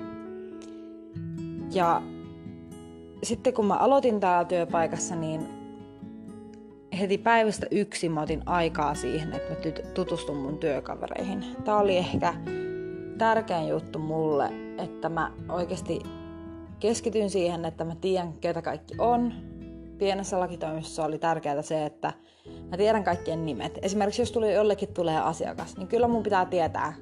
Ja 1.73 2.03
sitten 3.23 3.55
kun 3.55 3.67
mä 3.67 3.75
aloitin 3.75 4.21
täällä 4.21 4.45
työpaikassa, 4.45 5.17
niin 5.17 5.49
heti 7.01 7.19
päivästä 7.19 7.67
yksi 7.71 8.09
mä 8.09 8.23
otin 8.23 8.43
aikaa 8.47 8.95
siihen, 8.95 9.33
että 9.33 9.55
mä 9.55 9.91
tutustun 9.95 10.37
mun 10.37 10.59
työkavereihin. 10.59 11.45
Tää 11.65 11.77
oli 11.77 11.97
ehkä 11.97 12.35
tärkein 13.19 13.69
juttu 13.69 13.99
mulle, 13.99 14.51
että 14.79 15.09
mä 15.09 15.33
oikeasti 15.49 16.03
keskityn 16.79 17.31
siihen, 17.31 17.65
että 17.65 17.85
mä 17.85 17.95
tiedän, 18.01 18.33
ketä 18.33 18.63
kaikki 18.63 18.95
on, 18.99 19.33
pienessä 20.01 20.41
lakitoimistossa 20.41 21.05
oli 21.05 21.19
tärkeää 21.19 21.63
se, 21.63 21.87
että 21.87 22.13
mä 22.71 22.77
tiedän 22.77 23.05
kaikkien 23.05 23.47
nimet. 23.47 23.79
Esimerkiksi 23.83 24.23
jos 24.23 24.33
tuli, 24.33 24.55
jollekin 24.55 24.95
tulee 24.95 25.21
asiakas, 25.21 25.77
niin 25.77 25.89
kyllä 25.89 26.09
mun 26.09 26.23
pitää 26.23 26.47
tietää, 26.47 26.95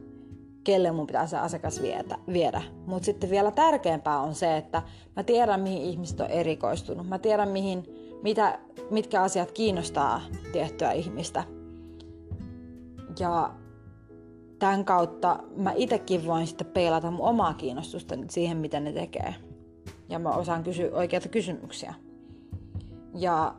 kelle 0.64 0.90
mun 0.90 1.06
pitää 1.06 1.26
se 1.26 1.38
asiakas 1.38 1.82
vietä, 1.82 2.18
viedä. 2.32 2.62
Mutta 2.86 3.06
sitten 3.06 3.30
vielä 3.30 3.50
tärkeämpää 3.50 4.20
on 4.20 4.34
se, 4.34 4.56
että 4.56 4.82
mä 5.16 5.22
tiedän, 5.22 5.60
mihin 5.60 5.82
ihmiset 5.82 6.20
on 6.20 6.26
erikoistunut. 6.26 7.08
Mä 7.08 7.18
tiedän, 7.18 7.48
mihin, 7.48 7.84
mitä, 8.22 8.58
mitkä 8.90 9.22
asiat 9.22 9.52
kiinnostaa 9.52 10.20
tiettyä 10.52 10.92
ihmistä. 10.92 11.44
Ja 13.20 13.50
tämän 14.58 14.84
kautta 14.84 15.38
mä 15.56 15.72
itsekin 15.76 16.26
voin 16.26 16.46
sitten 16.46 16.66
peilata 16.66 17.10
mun 17.10 17.28
omaa 17.28 17.54
kiinnostusta 17.54 18.14
siihen, 18.30 18.56
mitä 18.56 18.80
ne 18.80 18.92
tekee. 18.92 19.34
Ja 20.08 20.18
mä 20.18 20.30
osaan 20.30 20.64
kysyä 20.64 20.90
oikeita 20.92 21.28
kysymyksiä. 21.28 21.94
Ja 23.18 23.54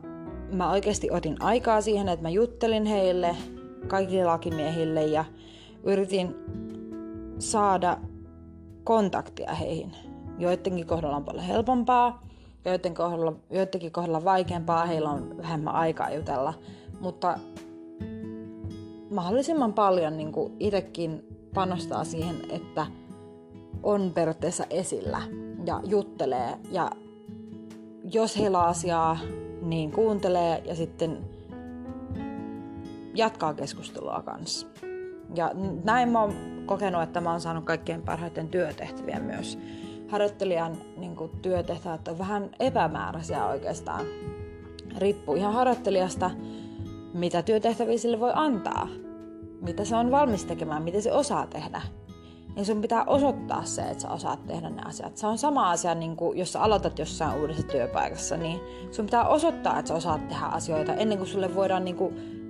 mä 0.52 0.70
oikeasti 0.70 1.10
otin 1.10 1.42
aikaa 1.42 1.80
siihen, 1.80 2.08
että 2.08 2.22
mä 2.22 2.30
juttelin 2.30 2.86
heille, 2.86 3.36
kaikille 3.86 4.24
lakimiehille 4.24 5.04
ja 5.04 5.24
yritin 5.84 6.34
saada 7.38 7.98
kontaktia 8.84 9.54
heihin. 9.54 9.92
Joidenkin 10.38 10.86
kohdalla 10.86 11.16
on 11.16 11.24
paljon 11.24 11.44
helpompaa, 11.44 12.20
joiden 12.64 12.94
kohdalla, 12.94 13.32
joidenkin 13.50 13.92
kohdalla 13.92 14.24
vaikeampaa, 14.24 14.86
heillä 14.86 15.10
on 15.10 15.36
vähemmän 15.36 15.74
aikaa 15.74 16.14
jutella, 16.14 16.54
mutta 17.00 17.38
mahdollisimman 19.10 19.72
paljon 19.72 20.16
niin 20.16 20.32
itsekin 20.60 21.24
panostaa 21.54 22.04
siihen, 22.04 22.36
että 22.50 22.86
on 23.82 24.10
periaatteessa 24.14 24.64
esillä 24.70 25.22
ja 25.66 25.80
juttelee. 25.84 26.58
Ja 26.72 26.90
jos 28.12 28.38
heillä 28.38 28.58
on 28.58 28.66
asiaa, 28.66 29.18
niin 29.60 29.92
kuuntelee 29.92 30.62
ja 30.64 30.74
sitten 30.74 31.18
jatkaa 33.14 33.54
keskustelua 33.54 34.22
kanssa. 34.24 34.66
Ja 35.34 35.50
näin 35.84 36.08
mä 36.08 36.20
oon 36.20 36.34
kokenut, 36.66 37.02
että 37.02 37.20
mä 37.20 37.30
oon 37.30 37.40
saanut 37.40 37.64
kaikkein 37.64 38.02
parhaiten 38.02 38.48
työtehtäviä 38.48 39.20
myös. 39.20 39.58
Harjoittelijan 40.08 40.76
niin 40.96 41.16
kuin, 41.16 41.30
työtehtävät 41.42 42.08
on 42.08 42.18
vähän 42.18 42.50
epämääräisiä 42.60 43.46
oikeastaan. 43.46 44.06
Riippuu 44.98 45.34
ihan 45.34 45.52
harjoittelijasta, 45.52 46.30
mitä 47.14 47.42
työtehtäviä 47.42 47.98
sille 47.98 48.20
voi 48.20 48.32
antaa. 48.34 48.88
Mitä 49.60 49.84
se 49.84 49.96
on 49.96 50.10
valmis 50.10 50.44
tekemään, 50.44 50.82
mitä 50.82 51.00
se 51.00 51.12
osaa 51.12 51.46
tehdä 51.46 51.82
niin 52.56 52.66
sun 52.66 52.80
pitää 52.80 53.04
osoittaa 53.04 53.64
se, 53.64 53.82
että 53.82 54.02
sä 54.02 54.10
osaat 54.10 54.46
tehdä 54.46 54.70
ne 54.70 54.82
asiat. 54.84 55.16
Se 55.16 55.26
on 55.26 55.38
sama 55.38 55.70
asia, 55.70 55.94
niin 55.94 56.16
kuin 56.16 56.38
jos 56.38 56.52
sä 56.52 56.60
aloitat 56.60 56.98
jossain 56.98 57.40
uudessa 57.40 57.62
työpaikassa, 57.62 58.36
niin 58.36 58.60
sun 58.90 59.04
pitää 59.04 59.28
osoittaa, 59.28 59.78
että 59.78 59.88
sä 59.88 59.94
osaat 59.94 60.28
tehdä 60.28 60.46
asioita 60.46 60.94
ennen 60.94 61.18
kuin 61.18 61.28
sulle 61.28 61.54
voidaan 61.54 61.84
niin 61.84 61.96
kuin 61.96 62.40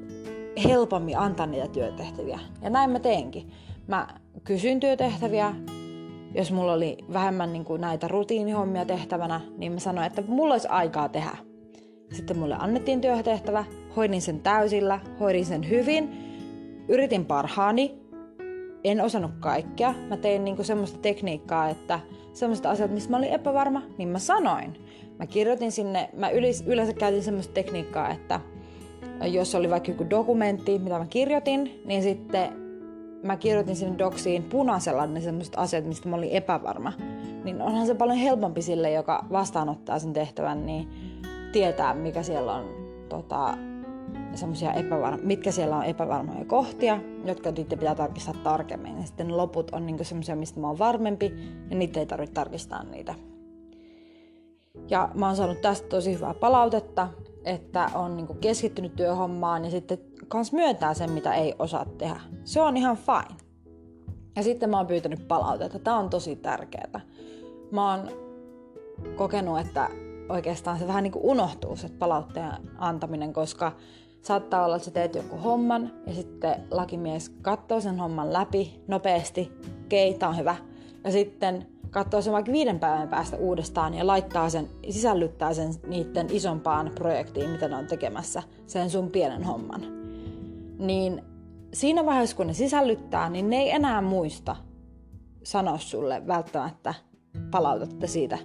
helpommin 0.69 1.19
antaa 1.19 1.47
niitä 1.47 1.69
työtehtäviä. 1.69 2.39
Ja 2.63 2.71
näin 2.71 2.91
mä 2.91 2.99
teenkin. 2.99 3.51
Mä 3.87 4.07
kysyn 4.45 4.81
työtehtäviä, 4.81 5.55
jos 6.35 6.53
mulla 6.53 6.73
oli 6.73 6.99
vähemmän 7.13 7.53
niin 7.53 7.65
kuin 7.65 7.81
näitä 7.81 8.09
rutiinihommia 8.09 8.85
tehtävänä, 8.85 9.41
niin 9.57 9.73
mä 9.73 9.79
sanoin, 9.79 10.07
että 10.07 10.23
mulla 10.29 10.55
olisi 10.55 10.69
aikaa 10.69 11.09
tehdä. 11.09 11.37
Sitten 12.13 12.39
mulle 12.39 12.57
annettiin 12.59 13.01
työtehtävä, 13.01 13.65
hoidin 13.97 14.23
sen 14.23 14.41
täysillä, 14.41 15.01
hoidin 15.21 15.47
sen 15.47 15.69
hyvin, 15.69 16.11
yritin 16.89 17.27
parhaani, 17.27 18.00
en 18.85 19.01
osannut 19.01 19.33
kaikkea. 19.41 19.95
Mä 20.09 20.17
tein 20.17 20.45
niinku 20.45 20.65
semmoista 20.65 20.99
tekniikkaa, 20.99 21.69
että 21.69 22.01
semmoista 22.33 22.71
asiat, 22.71 22.91
mistä 22.91 23.11
mä 23.11 23.17
olin 23.17 23.31
epävarma, 23.31 23.83
niin 23.99 24.09
mä 24.09 24.19
sanoin. 24.19 24.79
Mä 25.19 25.27
kirjoitin 25.27 25.73
sinne, 25.73 26.11
mä 26.17 26.31
yleensä 26.67 26.93
käytin 26.93 27.23
semmoista 27.23 27.55
tekniikkaa, 27.55 28.11
että 28.11 28.41
jos 29.25 29.55
oli 29.55 29.71
vaikka 29.71 29.91
joku 29.91 30.11
dokumentti, 30.11 30.79
mitä 30.79 30.99
mä 30.99 31.07
kirjoitin, 31.07 31.83
niin 31.85 32.03
sitten 32.03 32.53
mä 33.23 33.37
kirjoitin 33.37 33.77
sinne 33.77 33.99
doksiin 33.99 34.43
punaisella 34.43 35.07
ne 35.07 35.21
semmoiset 35.21 35.55
asiat, 35.57 35.85
mistä 35.85 36.09
mä 36.09 36.17
olin 36.17 36.31
epävarma. 36.31 36.93
Niin 37.45 37.63
onhan 37.63 37.87
se 37.87 37.95
paljon 37.95 38.19
helpompi 38.19 38.63
sille, 38.63 38.91
joka 38.91 39.25
vastaanottaa 39.33 39.99
sen 39.99 40.13
tehtävän, 40.13 40.67
niin 40.67 40.89
tietää, 41.53 41.95
mikä 41.95 42.23
siellä 42.23 42.55
on 42.55 42.65
tota, 43.09 43.59
semmoisia 44.35 44.73
epävarma, 44.73 45.19
mitkä 45.23 45.51
siellä 45.51 45.77
on 45.77 45.85
epävarmoja 45.85 46.45
kohtia, 46.45 47.01
jotka 47.25 47.53
sitten 47.57 47.79
pitää 47.79 47.95
tarkistaa 47.95 48.35
tarkemmin. 48.35 48.99
Ja 48.99 49.07
sitten 49.07 49.37
loput 49.37 49.71
on 49.71 49.87
niinku 49.87 50.05
semmoisia, 50.05 50.37
mistä 50.37 50.61
mä 50.61 50.67
oon 50.67 50.79
varmempi, 50.79 51.35
ja 51.71 51.77
niitä 51.77 52.01
ei 52.01 52.07
tarvitse 52.07 52.35
tarkistaa 52.35 52.85
niitä. 52.85 53.15
Ja 54.89 55.09
mä 55.15 55.27
oon 55.27 55.37
saanut 55.37 55.61
tästä 55.61 55.89
tosi 55.89 56.15
hyvää 56.15 56.35
palautetta, 56.35 57.09
että 57.45 57.91
on 57.95 58.17
niinku 58.17 58.35
keskittynyt 58.35 58.97
työhommaan 58.97 59.65
ja 59.65 59.71
sitten 59.71 59.99
kans 60.29 60.53
myöntää 60.53 60.95
sen, 60.95 61.11
mitä 61.11 61.35
ei 61.35 61.55
osaa 61.59 61.85
tehdä. 61.85 62.21
Se 62.45 62.63
on 62.63 62.77
ihan 62.77 62.97
fine. 62.97 63.37
Ja 64.37 64.43
sitten 64.43 64.71
mä 64.71 64.77
oon 64.77 64.87
pyytänyt 64.87 65.29
palautetta. 65.29 65.79
Tää 65.79 65.97
on 65.97 66.11
tosi 66.11 66.37
tärkeää. 66.37 67.01
Mä 67.71 67.91
oon 67.91 68.09
kokenut, 69.17 69.59
että 69.59 69.89
oikeastaan 70.29 70.79
se 70.79 70.87
vähän 70.87 71.03
niin 71.03 71.13
kuin 71.13 71.25
unohtuu 71.25 71.77
se 71.77 71.89
palautteen 71.89 72.53
antaminen, 72.79 73.33
koska 73.33 73.73
Saattaa 74.23 74.65
olla, 74.65 74.77
että 74.77 74.85
sä 74.85 74.91
teet 74.91 75.15
joku 75.15 75.37
homman 75.37 75.93
ja 76.07 76.15
sitten 76.15 76.55
lakimies 76.71 77.29
katsoo 77.43 77.81
sen 77.81 77.99
homman 77.99 78.33
läpi 78.33 78.83
nopeasti. 78.89 79.53
Okei, 79.85 80.15
okay, 80.15 80.29
on 80.29 80.37
hyvä. 80.37 80.57
Ja 81.05 81.13
sitten 81.13 81.67
katsoo 81.91 82.23
sen 82.23 82.33
vaikka 82.33 82.53
viiden 82.53 82.79
päivän 82.79 83.09
päästä 83.09 83.37
uudestaan 83.37 83.95
ja 83.95 84.07
laittaa 84.07 84.51
sen, 84.51 84.69
sisällyttää 84.91 85.55
sen 85.55 85.75
niiden 85.87 86.27
isompaan 86.31 86.91
projektiin, 86.95 87.51
mitä 87.51 87.69
ne 87.69 87.77
on 87.77 87.87
tekemässä, 87.87 88.43
sen 88.67 88.91
sun 88.91 89.11
pienen 89.11 89.45
homman. 89.45 89.83
Niin 90.79 91.23
siinä 91.73 92.07
vaiheessa, 92.07 92.37
kun 92.37 92.47
ne 92.47 92.53
sisällyttää, 92.53 93.31
niin 93.31 93.51
ne 93.51 93.57
ei 93.57 93.71
enää 93.71 94.01
muista 94.01 94.57
sanoa 95.43 95.79
sulle 95.79 96.27
välttämättä 96.27 96.95
palautetta 97.51 98.07
siitä, 98.07 98.39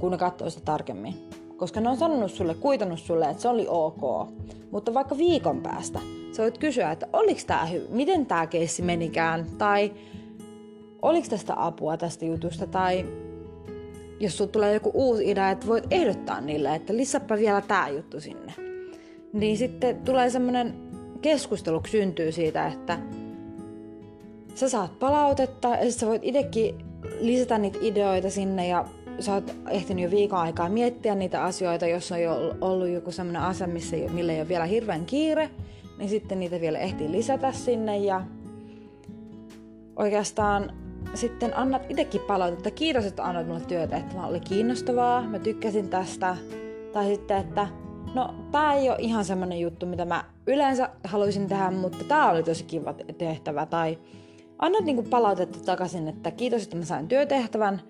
kun 0.00 0.10
ne 0.10 0.18
katsoo 0.18 0.50
sitä 0.50 0.64
tarkemmin. 0.64 1.25
Koska 1.56 1.80
ne 1.80 1.88
on 1.88 1.96
sanonut 1.96 2.30
sulle, 2.30 2.54
kuitannut 2.54 3.00
sulle, 3.00 3.30
että 3.30 3.42
se 3.42 3.48
oli 3.48 3.66
ok. 3.68 4.28
Mutta 4.70 4.94
vaikka 4.94 5.18
viikon 5.18 5.60
päästä 5.60 6.00
sä 6.32 6.42
voit 6.42 6.58
kysyä, 6.58 6.90
että 6.90 7.06
oliko 7.12 7.40
tää 7.46 7.66
hyvä, 7.66 7.84
miten 7.88 8.26
tämä 8.26 8.46
keissi 8.46 8.82
menikään, 8.82 9.46
tai 9.58 9.92
oliko 11.02 11.26
tästä 11.30 11.54
apua 11.56 11.96
tästä 11.96 12.24
jutusta, 12.24 12.66
tai 12.66 13.06
jos 14.20 14.36
sulla 14.36 14.50
tulee 14.50 14.74
joku 14.74 14.90
uusi 14.94 15.30
idea, 15.30 15.50
että 15.50 15.66
voit 15.66 15.84
ehdottaa 15.90 16.40
niille, 16.40 16.74
että 16.74 16.96
lisäpä 16.96 17.36
vielä 17.36 17.60
tämä 17.60 17.88
juttu 17.88 18.20
sinne. 18.20 18.52
Niin 19.32 19.56
sitten 19.56 19.96
tulee 19.96 20.30
semmoinen 20.30 20.74
keskustelu 21.22 21.80
syntyy 21.88 22.32
siitä, 22.32 22.66
että 22.66 22.98
sä 24.54 24.68
saat 24.68 24.98
palautetta 24.98 25.68
ja 25.68 25.92
sä 25.92 26.06
voit 26.06 26.24
itsekin 26.24 26.74
lisätä 27.20 27.58
niitä 27.58 27.78
ideoita 27.82 28.30
sinne 28.30 28.68
ja 28.68 28.84
sä 29.20 29.34
oot 29.34 29.54
ehtinyt 29.70 30.04
jo 30.04 30.10
viikon 30.10 30.38
aikaa 30.38 30.68
miettiä 30.68 31.14
niitä 31.14 31.44
asioita, 31.44 31.86
jos 31.86 32.12
on 32.12 32.22
jo 32.22 32.54
ollut 32.60 32.88
joku 32.88 33.12
semmoinen 33.12 33.42
asia, 33.42 33.66
missä 33.66 33.96
millä 33.96 34.32
ei 34.32 34.40
ole 34.40 34.48
vielä 34.48 34.64
hirveän 34.64 35.06
kiire, 35.06 35.50
niin 35.98 36.08
sitten 36.08 36.40
niitä 36.40 36.60
vielä 36.60 36.78
ehtii 36.78 37.12
lisätä 37.12 37.52
sinne 37.52 37.98
ja 37.98 38.22
oikeastaan 39.96 40.72
sitten 41.14 41.56
annat 41.56 41.82
itsekin 41.88 42.20
palautetta. 42.20 42.70
Kiitos, 42.70 43.04
että 43.04 43.24
annat 43.24 43.46
mulle 43.46 43.60
työtä, 43.60 43.96
että 43.96 44.22
oli 44.22 44.40
kiinnostavaa, 44.40 45.22
mä 45.22 45.38
tykkäsin 45.38 45.88
tästä. 45.88 46.36
Tai 46.92 47.06
sitten, 47.06 47.36
että 47.36 47.68
no 48.14 48.34
tää 48.52 48.74
ei 48.74 48.90
ole 48.90 48.98
ihan 49.00 49.24
semmonen 49.24 49.60
juttu, 49.60 49.86
mitä 49.86 50.04
mä 50.04 50.24
yleensä 50.46 50.90
haluaisin 51.04 51.46
tehdä, 51.46 51.70
mutta 51.70 52.04
tää 52.04 52.30
oli 52.30 52.42
tosi 52.42 52.64
kiva 52.64 52.94
tehtävä. 53.18 53.66
Tai 53.66 53.98
annat 54.58 54.84
niinku 54.84 55.02
palautetta 55.02 55.58
takaisin, 55.64 56.08
että 56.08 56.30
kiitos, 56.30 56.62
että 56.62 56.76
mä 56.76 56.84
sain 56.84 57.08
työtehtävän, 57.08 57.82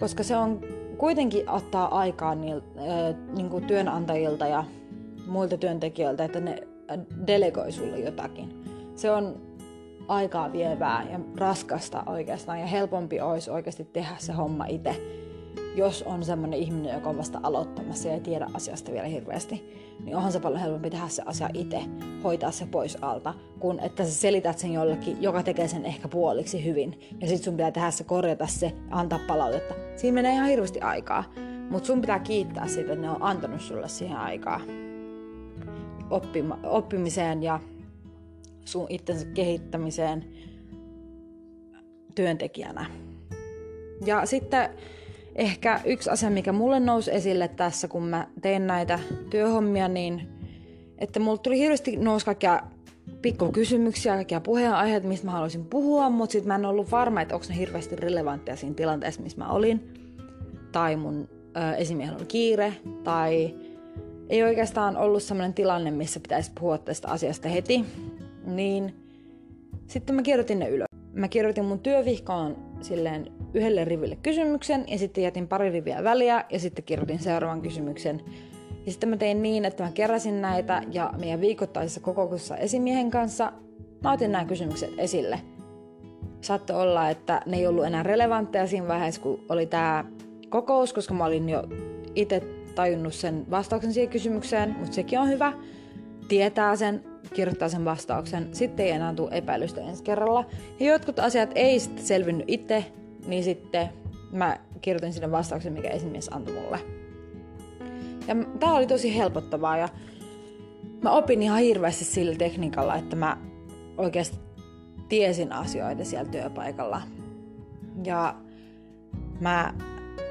koska 0.00 0.22
se 0.22 0.36
on 0.36 0.60
kuitenkin 0.98 1.48
ottaa 1.48 1.98
aikaa 1.98 2.34
niiltä, 2.34 2.66
äh, 2.78 3.16
niinku 3.36 3.60
työnantajilta 3.60 4.46
ja 4.46 4.64
muilta 5.26 5.56
työntekijöiltä, 5.56 6.24
että 6.24 6.40
ne 6.40 6.62
delegoi 7.26 7.72
sulle 7.72 7.98
jotakin. 7.98 8.64
Se 8.94 9.10
on 9.10 9.36
aikaa 10.08 10.52
vievää 10.52 11.06
ja 11.10 11.20
raskasta 11.36 12.02
oikeastaan 12.06 12.60
ja 12.60 12.66
helpompi 12.66 13.20
olisi 13.20 13.50
oikeasti 13.50 13.84
tehdä 13.84 14.14
se 14.18 14.32
homma 14.32 14.66
itse, 14.66 14.96
jos 15.74 16.02
on 16.02 16.24
semmoinen 16.24 16.60
ihminen, 16.60 16.94
joka 16.94 17.10
on 17.10 17.18
vasta 17.18 17.40
aloittamassa 17.42 18.08
ja 18.08 18.14
ei 18.14 18.20
tiedä 18.20 18.46
asiasta 18.54 18.92
vielä 18.92 19.06
hirveästi, 19.06 19.80
niin 20.04 20.16
onhan 20.16 20.32
se 20.32 20.40
paljon 20.40 20.60
helpompi 20.60 20.90
tehdä 20.90 21.08
se 21.08 21.22
asia 21.26 21.48
itse, 21.54 21.80
hoitaa 22.24 22.50
se 22.50 22.66
pois 22.66 22.98
alta, 23.02 23.34
kun 23.58 23.80
että 23.80 24.04
sä 24.04 24.10
selität 24.10 24.58
sen 24.58 24.72
jollekin, 24.72 25.22
joka 25.22 25.42
tekee 25.42 25.68
sen 25.68 25.86
ehkä 25.86 26.08
puoliksi 26.08 26.64
hyvin, 26.64 27.00
ja 27.20 27.28
sit 27.28 27.42
sun 27.42 27.54
pitää 27.54 27.70
tehdä 27.70 27.90
se, 27.90 28.04
korjata 28.04 28.46
se, 28.46 28.72
antaa 28.90 29.20
palautetta. 29.26 29.74
Siinä 29.96 30.14
menee 30.14 30.32
ihan 30.32 30.48
hirveästi 30.48 30.80
aikaa, 30.80 31.24
mutta 31.70 31.86
sun 31.86 32.00
pitää 32.00 32.18
kiittää 32.18 32.68
siitä, 32.68 32.92
että 32.92 33.06
ne 33.06 33.10
on 33.10 33.22
antanut 33.22 33.60
sulle 33.60 33.88
siihen 33.88 34.16
aikaa 34.16 34.60
oppima, 36.10 36.58
oppimiseen 36.62 37.42
ja 37.42 37.60
sun 38.64 38.86
itsensä 38.88 39.26
kehittämiseen 39.26 40.24
työntekijänä. 42.14 42.86
Ja 44.06 44.26
sitten 44.26 44.70
ehkä 45.34 45.80
yksi 45.84 46.10
asia, 46.10 46.30
mikä 46.30 46.52
mulle 46.52 46.80
nousi 46.80 47.10
esille 47.14 47.48
tässä, 47.48 47.88
kun 47.88 48.06
mä 48.06 48.26
tein 48.42 48.66
näitä 48.66 48.98
työhommia, 49.30 49.88
niin 49.88 50.28
että 50.98 51.20
mulle 51.20 51.38
tuli 51.38 51.58
hirveästi 51.58 51.96
nousi 51.96 52.26
kaikkia 52.26 52.62
pikkukysymyksiä, 53.22 54.14
kaikkia 54.14 54.40
puheenaiheita, 54.40 55.08
mistä 55.08 55.26
mä 55.26 55.32
haluaisin 55.32 55.64
puhua, 55.64 56.10
mutta 56.10 56.32
sitten 56.32 56.48
mä 56.48 56.54
en 56.54 56.64
ollut 56.64 56.90
varma, 56.90 57.20
että 57.20 57.34
onko 57.34 57.46
ne 57.48 57.56
hirveästi 57.56 57.96
relevantteja 57.96 58.56
siinä 58.56 58.74
tilanteessa, 58.74 59.22
missä 59.22 59.38
mä 59.38 59.48
olin. 59.48 59.94
Tai 60.72 60.96
mun 60.96 61.28
ö, 61.56 61.74
esimiehellä 61.74 62.18
oli 62.18 62.26
kiire, 62.26 62.72
tai 63.04 63.54
ei 64.28 64.42
oikeastaan 64.42 64.96
ollut 64.96 65.22
sellainen 65.22 65.54
tilanne, 65.54 65.90
missä 65.90 66.20
pitäisi 66.20 66.52
puhua 66.60 66.78
tästä 66.78 67.08
asiasta 67.08 67.48
heti 67.48 67.84
niin 68.46 68.94
sitten 69.86 70.14
mä 70.14 70.22
kirjoitin 70.22 70.58
ne 70.58 70.68
ylös. 70.68 70.86
Mä 71.12 71.28
kirjoitin 71.28 71.64
mun 71.64 71.78
työvihkoon 71.78 72.56
silleen 72.84 73.32
yhdelle 73.54 73.84
riville 73.84 74.16
kysymyksen 74.22 74.84
ja 74.88 74.98
sitten 74.98 75.24
jätin 75.24 75.48
pari 75.48 75.70
riviä 75.70 76.04
väliä 76.04 76.44
ja 76.50 76.58
sitten 76.58 76.84
kirjoitin 76.84 77.18
seuraavan 77.18 77.62
kysymyksen. 77.62 78.20
Ja 78.86 78.92
sitten 78.92 79.08
mä 79.08 79.16
tein 79.16 79.42
niin, 79.42 79.64
että 79.64 79.82
mä 79.84 79.90
keräsin 79.94 80.40
näitä 80.40 80.82
ja 80.92 81.12
meidän 81.20 81.40
viikoittaisessa 81.40 82.00
kokouksessa 82.00 82.56
esimiehen 82.56 83.10
kanssa 83.10 83.52
mä 84.02 84.12
otin 84.12 84.32
nämä 84.32 84.44
kysymykset 84.44 84.90
esille. 84.98 85.40
Saattoi 86.40 86.82
olla, 86.82 87.10
että 87.10 87.42
ne 87.46 87.56
ei 87.56 87.66
ollut 87.66 87.84
enää 87.84 88.02
relevantteja 88.02 88.66
siinä 88.66 88.88
vaiheessa, 88.88 89.20
kun 89.20 89.44
oli 89.48 89.66
tämä 89.66 90.04
kokous, 90.48 90.92
koska 90.92 91.14
mä 91.14 91.24
olin 91.24 91.48
jo 91.48 91.62
itse 92.14 92.42
tajunnut 92.74 93.14
sen 93.14 93.50
vastauksen 93.50 93.92
siihen 93.92 94.10
kysymykseen, 94.10 94.76
mutta 94.78 94.94
sekin 94.94 95.18
on 95.18 95.28
hyvä. 95.28 95.52
Tietää 96.28 96.76
sen, 96.76 97.04
kirjoittaa 97.34 97.68
sen 97.68 97.84
vastauksen, 97.84 98.48
sitten 98.52 98.86
ei 98.86 98.92
enää 98.92 99.14
tule 99.14 99.30
epäilystä 99.32 99.80
ensi 99.80 100.02
kerralla. 100.02 100.44
Ja 100.80 100.86
jotkut 100.86 101.18
asiat 101.18 101.50
ei 101.54 101.80
sitten 101.80 102.04
selvinnyt 102.04 102.44
itse, 102.48 102.84
niin 103.26 103.44
sitten 103.44 103.88
mä 104.32 104.58
kirjoitin 104.80 105.12
sinne 105.12 105.30
vastauksen, 105.30 105.72
mikä 105.72 105.88
esimies 105.88 106.28
antoi 106.32 106.54
mulle. 106.54 106.80
Ja 108.26 108.36
tää 108.60 108.72
oli 108.72 108.86
tosi 108.86 109.16
helpottavaa 109.16 109.76
ja 109.76 109.88
mä 111.02 111.10
opin 111.10 111.42
ihan 111.42 111.60
hirveästi 111.60 112.04
sillä 112.04 112.36
tekniikalla, 112.36 112.96
että 112.96 113.16
mä 113.16 113.36
oikeasti 113.96 114.38
tiesin 115.08 115.52
asioita 115.52 116.04
siellä 116.04 116.30
työpaikalla. 116.30 117.02
Ja 118.04 118.34
mä 119.40 119.74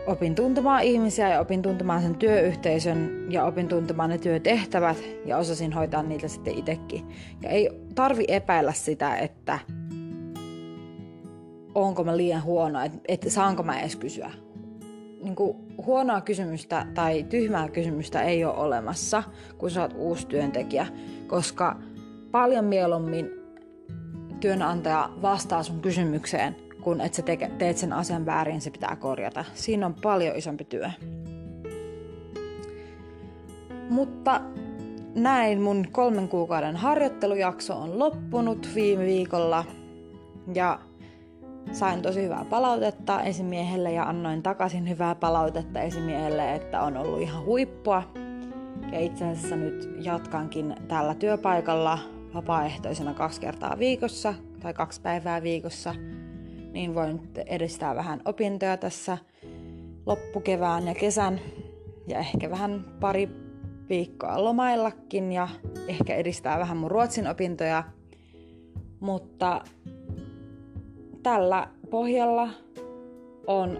opin 0.10 0.36
tuntemaan 0.36 0.84
ihmisiä 0.84 1.30
ja 1.30 1.40
opin 1.40 1.62
tuntemaan 1.62 2.02
sen 2.02 2.16
työyhteisön 2.16 3.28
ja 3.30 3.46
opin 3.46 3.68
tuntemaan 3.68 4.10
ne 4.10 4.18
työtehtävät 4.18 4.98
ja 5.26 5.38
osasin 5.38 5.74
hoitaa 5.74 6.04
niitä 6.04 6.28
sitten 6.28 6.58
itsekin. 6.58 7.08
Ja 7.42 7.50
ei 7.50 7.70
tarvi 7.96 8.26
epäillä 8.28 8.74
sitä, 8.74 9.18
että 9.18 9.60
onko 11.76 12.04
mä 12.04 12.18
liian 12.18 12.44
huono, 12.44 12.82
että, 12.84 13.00
että 13.08 13.30
saanko 13.30 13.64
mä 13.64 13.80
edes 13.80 13.96
kysyä. 13.96 14.32
Niin 15.24 15.36
kuin 15.36 15.58
huonoa 15.86 16.22
kysymystä 16.22 16.86
tai 16.94 17.24
tyhmää 17.24 17.70
kysymystä 17.70 18.22
ei 18.22 18.46
ole 18.46 18.58
olemassa, 18.58 19.24
kun 19.58 19.72
sä 19.72 19.82
oot 19.82 19.94
uusi 19.98 20.28
työntekijä, 20.28 20.88
koska 21.28 21.76
paljon 22.32 22.66
mieluummin 22.66 23.30
työnantaja 24.40 25.10
vastaa 25.22 25.64
sun 25.64 25.82
kysymykseen 25.82 26.69
kun 26.82 27.02
et 27.02 27.14
sä 27.14 27.22
teke, 27.22 27.52
teet 27.58 27.78
sen 27.78 27.94
asian 27.94 28.26
väärin, 28.26 28.62
se 28.62 28.72
pitää 28.72 28.96
korjata. 28.96 29.46
Siinä 29.54 29.86
on 29.86 29.96
paljon 30.02 30.36
isompi 30.36 30.64
työ. 30.64 30.90
Mutta 33.90 34.42
näin 35.16 35.62
mun 35.62 35.88
kolmen 35.92 36.30
kuukauden 36.30 36.76
harjoittelujakso 36.76 37.76
on 37.76 38.00
loppunut 38.00 38.70
viime 38.76 39.06
viikolla 39.06 39.66
ja 40.54 40.80
sain 41.72 42.02
tosi 42.02 42.24
hyvää 42.24 42.46
palautetta 42.50 43.22
esimiehelle 43.22 43.92
ja 43.92 44.04
annoin 44.04 44.44
takaisin 44.44 44.90
hyvää 44.90 45.16
palautetta 45.16 45.82
esimiehelle, 45.82 46.56
että 46.56 46.82
on 46.82 46.98
ollut 46.98 47.22
ihan 47.22 47.46
huippua. 47.46 48.04
Ja 48.92 49.00
itse 49.00 49.26
asiassa 49.26 49.56
nyt 49.56 49.90
jatkankin 50.00 50.76
tällä 50.88 51.16
työpaikalla 51.16 52.00
vapaaehtoisena 52.34 53.14
kaksi 53.14 53.42
kertaa 53.42 53.80
viikossa 53.80 54.34
tai 54.60 54.74
kaksi 54.74 55.02
päivää 55.02 55.44
viikossa– 55.44 55.96
niin 56.72 56.96
voin 56.96 57.22
edistää 57.46 57.96
vähän 57.96 58.22
opintoja 58.26 58.78
tässä 58.78 59.18
loppukevään 60.06 60.88
ja 60.88 60.96
kesän 60.96 61.40
ja 62.08 62.20
ehkä 62.20 62.50
vähän 62.50 62.86
pari 63.00 63.30
viikkoa 63.90 64.44
lomaillakin 64.44 65.32
ja 65.32 65.48
ehkä 65.88 66.16
edistää 66.16 66.60
vähän 66.60 66.78
mun 66.78 66.92
ruotsin 66.92 67.28
opintoja. 67.28 67.84
Mutta 69.00 69.62
tällä 71.24 71.68
pohjalla 71.90 72.50
on 73.48 73.78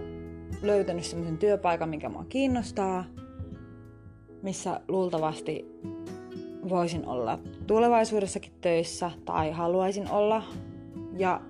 löytänyt 0.62 1.04
semmoisen 1.04 1.38
työpaikan, 1.38 1.90
mikä 1.90 2.10
mua 2.10 2.26
kiinnostaa, 2.30 3.06
missä 4.42 4.80
luultavasti 4.88 5.66
voisin 6.70 7.06
olla 7.06 7.40
tulevaisuudessakin 7.68 8.54
töissä 8.62 9.12
tai 9.26 9.52
haluaisin 9.52 10.12
olla. 10.12 10.44
Ja 11.18 11.42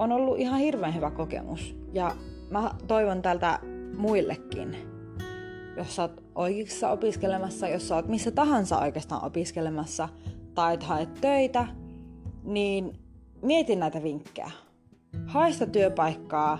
on 0.00 0.12
ollut 0.12 0.38
ihan 0.38 0.60
hirveän 0.60 0.94
hyvä 0.94 1.10
kokemus. 1.10 1.76
Ja 1.92 2.16
mä 2.50 2.70
toivon 2.86 3.22
tältä 3.22 3.58
muillekin, 3.96 4.76
jos 5.76 5.96
sä 5.96 6.02
oot 6.02 6.24
oikeassa 6.34 6.90
opiskelemassa, 6.90 7.68
jos 7.68 7.88
sä 7.88 7.94
oot 7.94 8.08
missä 8.08 8.30
tahansa 8.30 8.78
oikeastaan 8.78 9.24
opiskelemassa 9.24 10.08
tai 10.54 10.74
et 10.74 10.82
haet 10.82 11.14
töitä, 11.20 11.66
niin 12.44 12.92
mieti 13.42 13.76
näitä 13.76 14.02
vinkkejä. 14.02 14.50
Haista 15.26 15.66
työpaikkaa, 15.66 16.58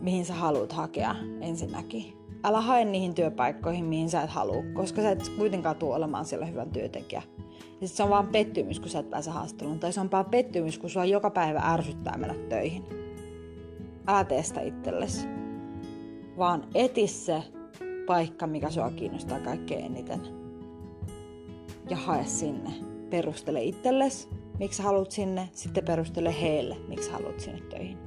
mihin 0.00 0.24
sä 0.24 0.34
haluat 0.34 0.72
hakea 0.72 1.14
ensinnäkin. 1.40 2.19
Älä 2.44 2.60
hae 2.60 2.84
niihin 2.84 3.14
työpaikkoihin, 3.14 3.84
mihin 3.84 4.10
sä 4.10 4.22
et 4.22 4.30
halua, 4.30 4.62
koska 4.72 5.02
sä 5.02 5.10
et 5.10 5.28
kuitenkaan 5.38 5.76
tule 5.76 5.94
olemaan 5.94 6.24
siellä 6.24 6.46
hyvän 6.46 6.70
työntekijä. 6.70 7.22
Ja 7.80 7.88
sit 7.88 7.96
se 7.96 8.02
on 8.02 8.10
vaan 8.10 8.26
pettymys, 8.26 8.80
kun 8.80 8.88
sä 8.88 8.98
et 8.98 9.10
pääse 9.10 9.30
haastatteluun. 9.30 9.78
Tai 9.78 9.92
se 9.92 10.00
on 10.00 10.10
vaan 10.10 10.24
pettymys, 10.24 10.78
kun 10.78 10.90
sua 10.90 11.04
joka 11.04 11.30
päivä 11.30 11.60
ärsyttää 11.60 12.18
mennä 12.18 12.34
töihin. 12.48 12.84
Älä 14.06 14.24
tee 14.24 14.42
sitä 14.42 14.60
itsellesi. 14.60 15.28
Vaan 16.38 16.64
eti 16.74 17.06
se 17.06 17.42
paikka, 18.06 18.46
mikä 18.46 18.70
sua 18.70 18.90
kiinnostaa 18.90 19.40
kaikkein 19.40 19.84
eniten. 19.84 20.20
Ja 21.90 21.96
hae 21.96 22.24
sinne. 22.24 22.70
Perustele 23.10 23.62
itsellesi, 23.62 24.28
miksi 24.58 24.82
haluat 24.82 25.10
sinne. 25.10 25.48
Sitten 25.52 25.84
perustele 25.84 26.40
heille, 26.40 26.76
miksi 26.88 27.10
haluat 27.10 27.40
sinne 27.40 27.60
töihin. 27.60 27.98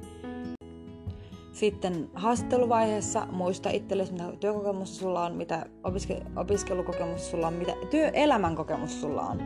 Sitten 1.54 2.10
haastatteluvaiheessa 2.14 3.26
muista 3.32 3.70
itsellesi, 3.70 4.12
mitä 4.12 4.32
työkokemusta 4.40 4.96
sulla 4.96 5.24
on, 5.24 5.36
mitä 5.36 5.66
opiske- 5.84 6.26
opiskelukokemusta 6.36 7.30
sulla 7.30 7.46
on, 7.46 7.54
mitä 7.54 7.72
työelämän 7.90 8.56
kokemusta 8.56 9.00
sulla 9.00 9.22
on. 9.22 9.42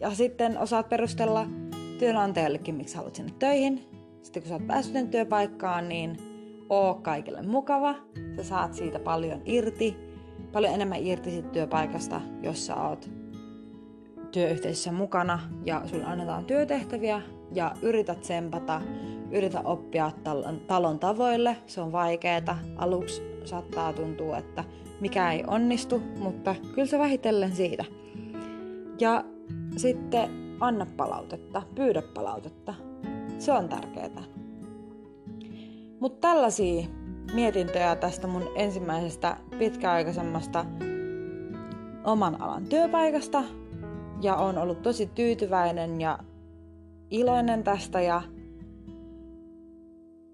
Ja 0.00 0.10
sitten 0.10 0.58
osaat 0.58 0.88
perustella 0.88 1.46
työnantajallekin, 1.98 2.74
miksi 2.74 2.96
haluat 2.96 3.14
sinne 3.14 3.32
töihin. 3.38 3.88
Sitten 4.22 4.42
kun 4.42 4.48
sä 4.48 4.54
oot 4.54 4.66
päässyt 4.66 5.10
työpaikkaan, 5.10 5.88
niin 5.88 6.16
oo 6.68 6.94
kaikille 6.94 7.42
mukava. 7.42 7.94
Sä 8.36 8.44
saat 8.44 8.74
siitä 8.74 8.98
paljon 8.98 9.42
irti, 9.44 9.96
paljon 10.52 10.74
enemmän 10.74 11.06
irti 11.06 11.30
siitä 11.30 11.48
työpaikasta, 11.48 12.20
jos 12.42 12.66
sä 12.66 12.76
oot 12.76 13.10
työyhteisössä 14.32 14.92
mukana 14.92 15.40
ja 15.64 15.82
sulle 15.86 16.04
annetaan 16.04 16.44
työtehtäviä 16.44 17.22
ja 17.52 17.74
yrität 17.82 18.20
tsempata, 18.20 18.82
yritä 19.32 19.60
oppia 19.60 20.10
talon, 20.24 20.60
talon 20.60 20.98
tavoille. 20.98 21.56
Se 21.66 21.80
on 21.80 21.92
vaikeeta. 21.92 22.56
Aluksi 22.76 23.22
saattaa 23.44 23.92
tuntua, 23.92 24.38
että 24.38 24.64
mikä 25.00 25.32
ei 25.32 25.44
onnistu, 25.46 26.02
mutta 26.18 26.54
kyllä 26.74 26.86
se 26.86 26.98
vähitellen 26.98 27.52
siitä. 27.52 27.84
Ja 29.00 29.24
sitten 29.76 30.30
anna 30.60 30.86
palautetta, 30.96 31.62
pyydä 31.74 32.02
palautetta. 32.14 32.74
Se 33.38 33.52
on 33.52 33.68
tärkeää. 33.68 34.24
Mutta 36.00 36.28
tällaisia 36.28 36.86
mietintöjä 37.34 37.96
tästä 37.96 38.26
mun 38.26 38.48
ensimmäisestä 38.54 39.36
pitkäaikaisemmasta 39.58 40.64
oman 42.04 42.42
alan 42.42 42.64
työpaikasta. 42.64 43.44
Ja 44.22 44.36
on 44.36 44.58
ollut 44.58 44.82
tosi 44.82 45.06
tyytyväinen 45.06 46.00
ja 46.00 46.18
iloinen 47.10 47.64
tästä 47.64 48.00
ja 48.00 48.22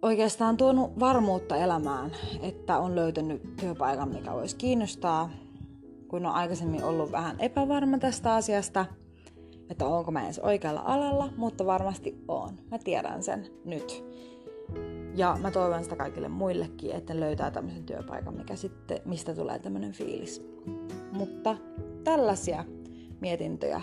oikeastaan 0.03 0.57
tuonut 0.57 1.01
varmuutta 1.01 1.57
elämään, 1.57 2.13
että 2.43 2.79
on 2.79 2.97
löytänyt 2.97 3.57
työpaikan, 3.57 4.09
mikä 4.09 4.33
voisi 4.33 4.57
kiinnostaa, 4.57 5.31
kun 6.09 6.27
on 6.27 6.33
aikaisemmin 6.33 6.85
ollut 6.85 7.13
vähän 7.13 7.41
epävarma 7.41 7.99
tästä 7.99 8.35
asiasta, 8.35 8.87
että 9.71 9.87
onko 9.87 10.11
mä 10.11 10.25
edes 10.25 10.39
oikealla 10.39 10.83
alalla, 10.85 11.29
mutta 11.37 11.67
varmasti 11.67 12.25
on. 12.29 12.51
Mä 12.71 12.79
tiedän 12.79 13.23
sen 13.23 13.47
nyt. 13.65 14.05
Ja 15.15 15.37
mä 15.41 15.51
toivon 15.51 15.83
sitä 15.83 15.97
kaikille 15.97 16.29
muillekin, 16.29 16.93
että 16.93 17.21
löytää 17.21 17.51
tämmöisen 17.51 17.85
työpaikan, 17.85 18.35
mikä 18.35 18.57
sitten, 18.57 19.01
mistä 19.05 19.35
tulee 19.35 19.59
tämmöinen 19.59 19.93
fiilis. 19.93 20.43
Mutta 21.13 21.57
tällaisia 22.05 22.65
mietintöjä 23.21 23.81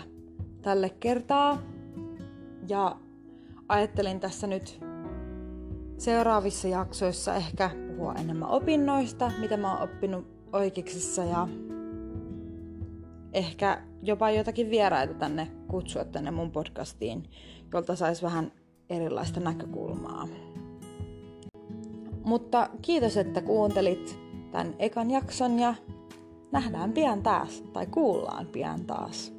tälle 0.62 0.90
kertaa. 1.00 1.58
Ja 2.68 2.96
ajattelin 3.68 4.20
tässä 4.20 4.46
nyt 4.46 4.80
seuraavissa 5.98 6.68
jaksoissa 6.68 7.34
ehkä 7.34 7.70
puhua 7.86 8.14
enemmän 8.14 8.48
opinnoista, 8.48 9.32
mitä 9.40 9.56
mä 9.56 9.72
oon 9.72 9.82
oppinut 9.82 10.26
oikeiksissa 10.52 11.24
ja 11.24 11.48
ehkä 13.32 13.82
jopa 14.02 14.30
jotakin 14.30 14.70
vieraita 14.70 15.14
tänne 15.14 15.50
kutsua 15.68 16.04
tänne 16.04 16.30
mun 16.30 16.50
podcastiin, 16.50 17.30
jolta 17.72 17.96
saisi 17.96 18.22
vähän 18.22 18.52
erilaista 18.90 19.40
näkökulmaa. 19.40 20.28
Mutta 22.24 22.70
kiitos, 22.82 23.16
että 23.16 23.42
kuuntelit 23.42 24.18
tämän 24.52 24.74
ekan 24.78 25.10
jakson 25.10 25.58
ja 25.58 25.74
nähdään 26.52 26.92
pian 26.92 27.22
taas, 27.22 27.64
tai 27.72 27.86
kuullaan 27.86 28.46
pian 28.46 28.84
taas. 28.84 29.32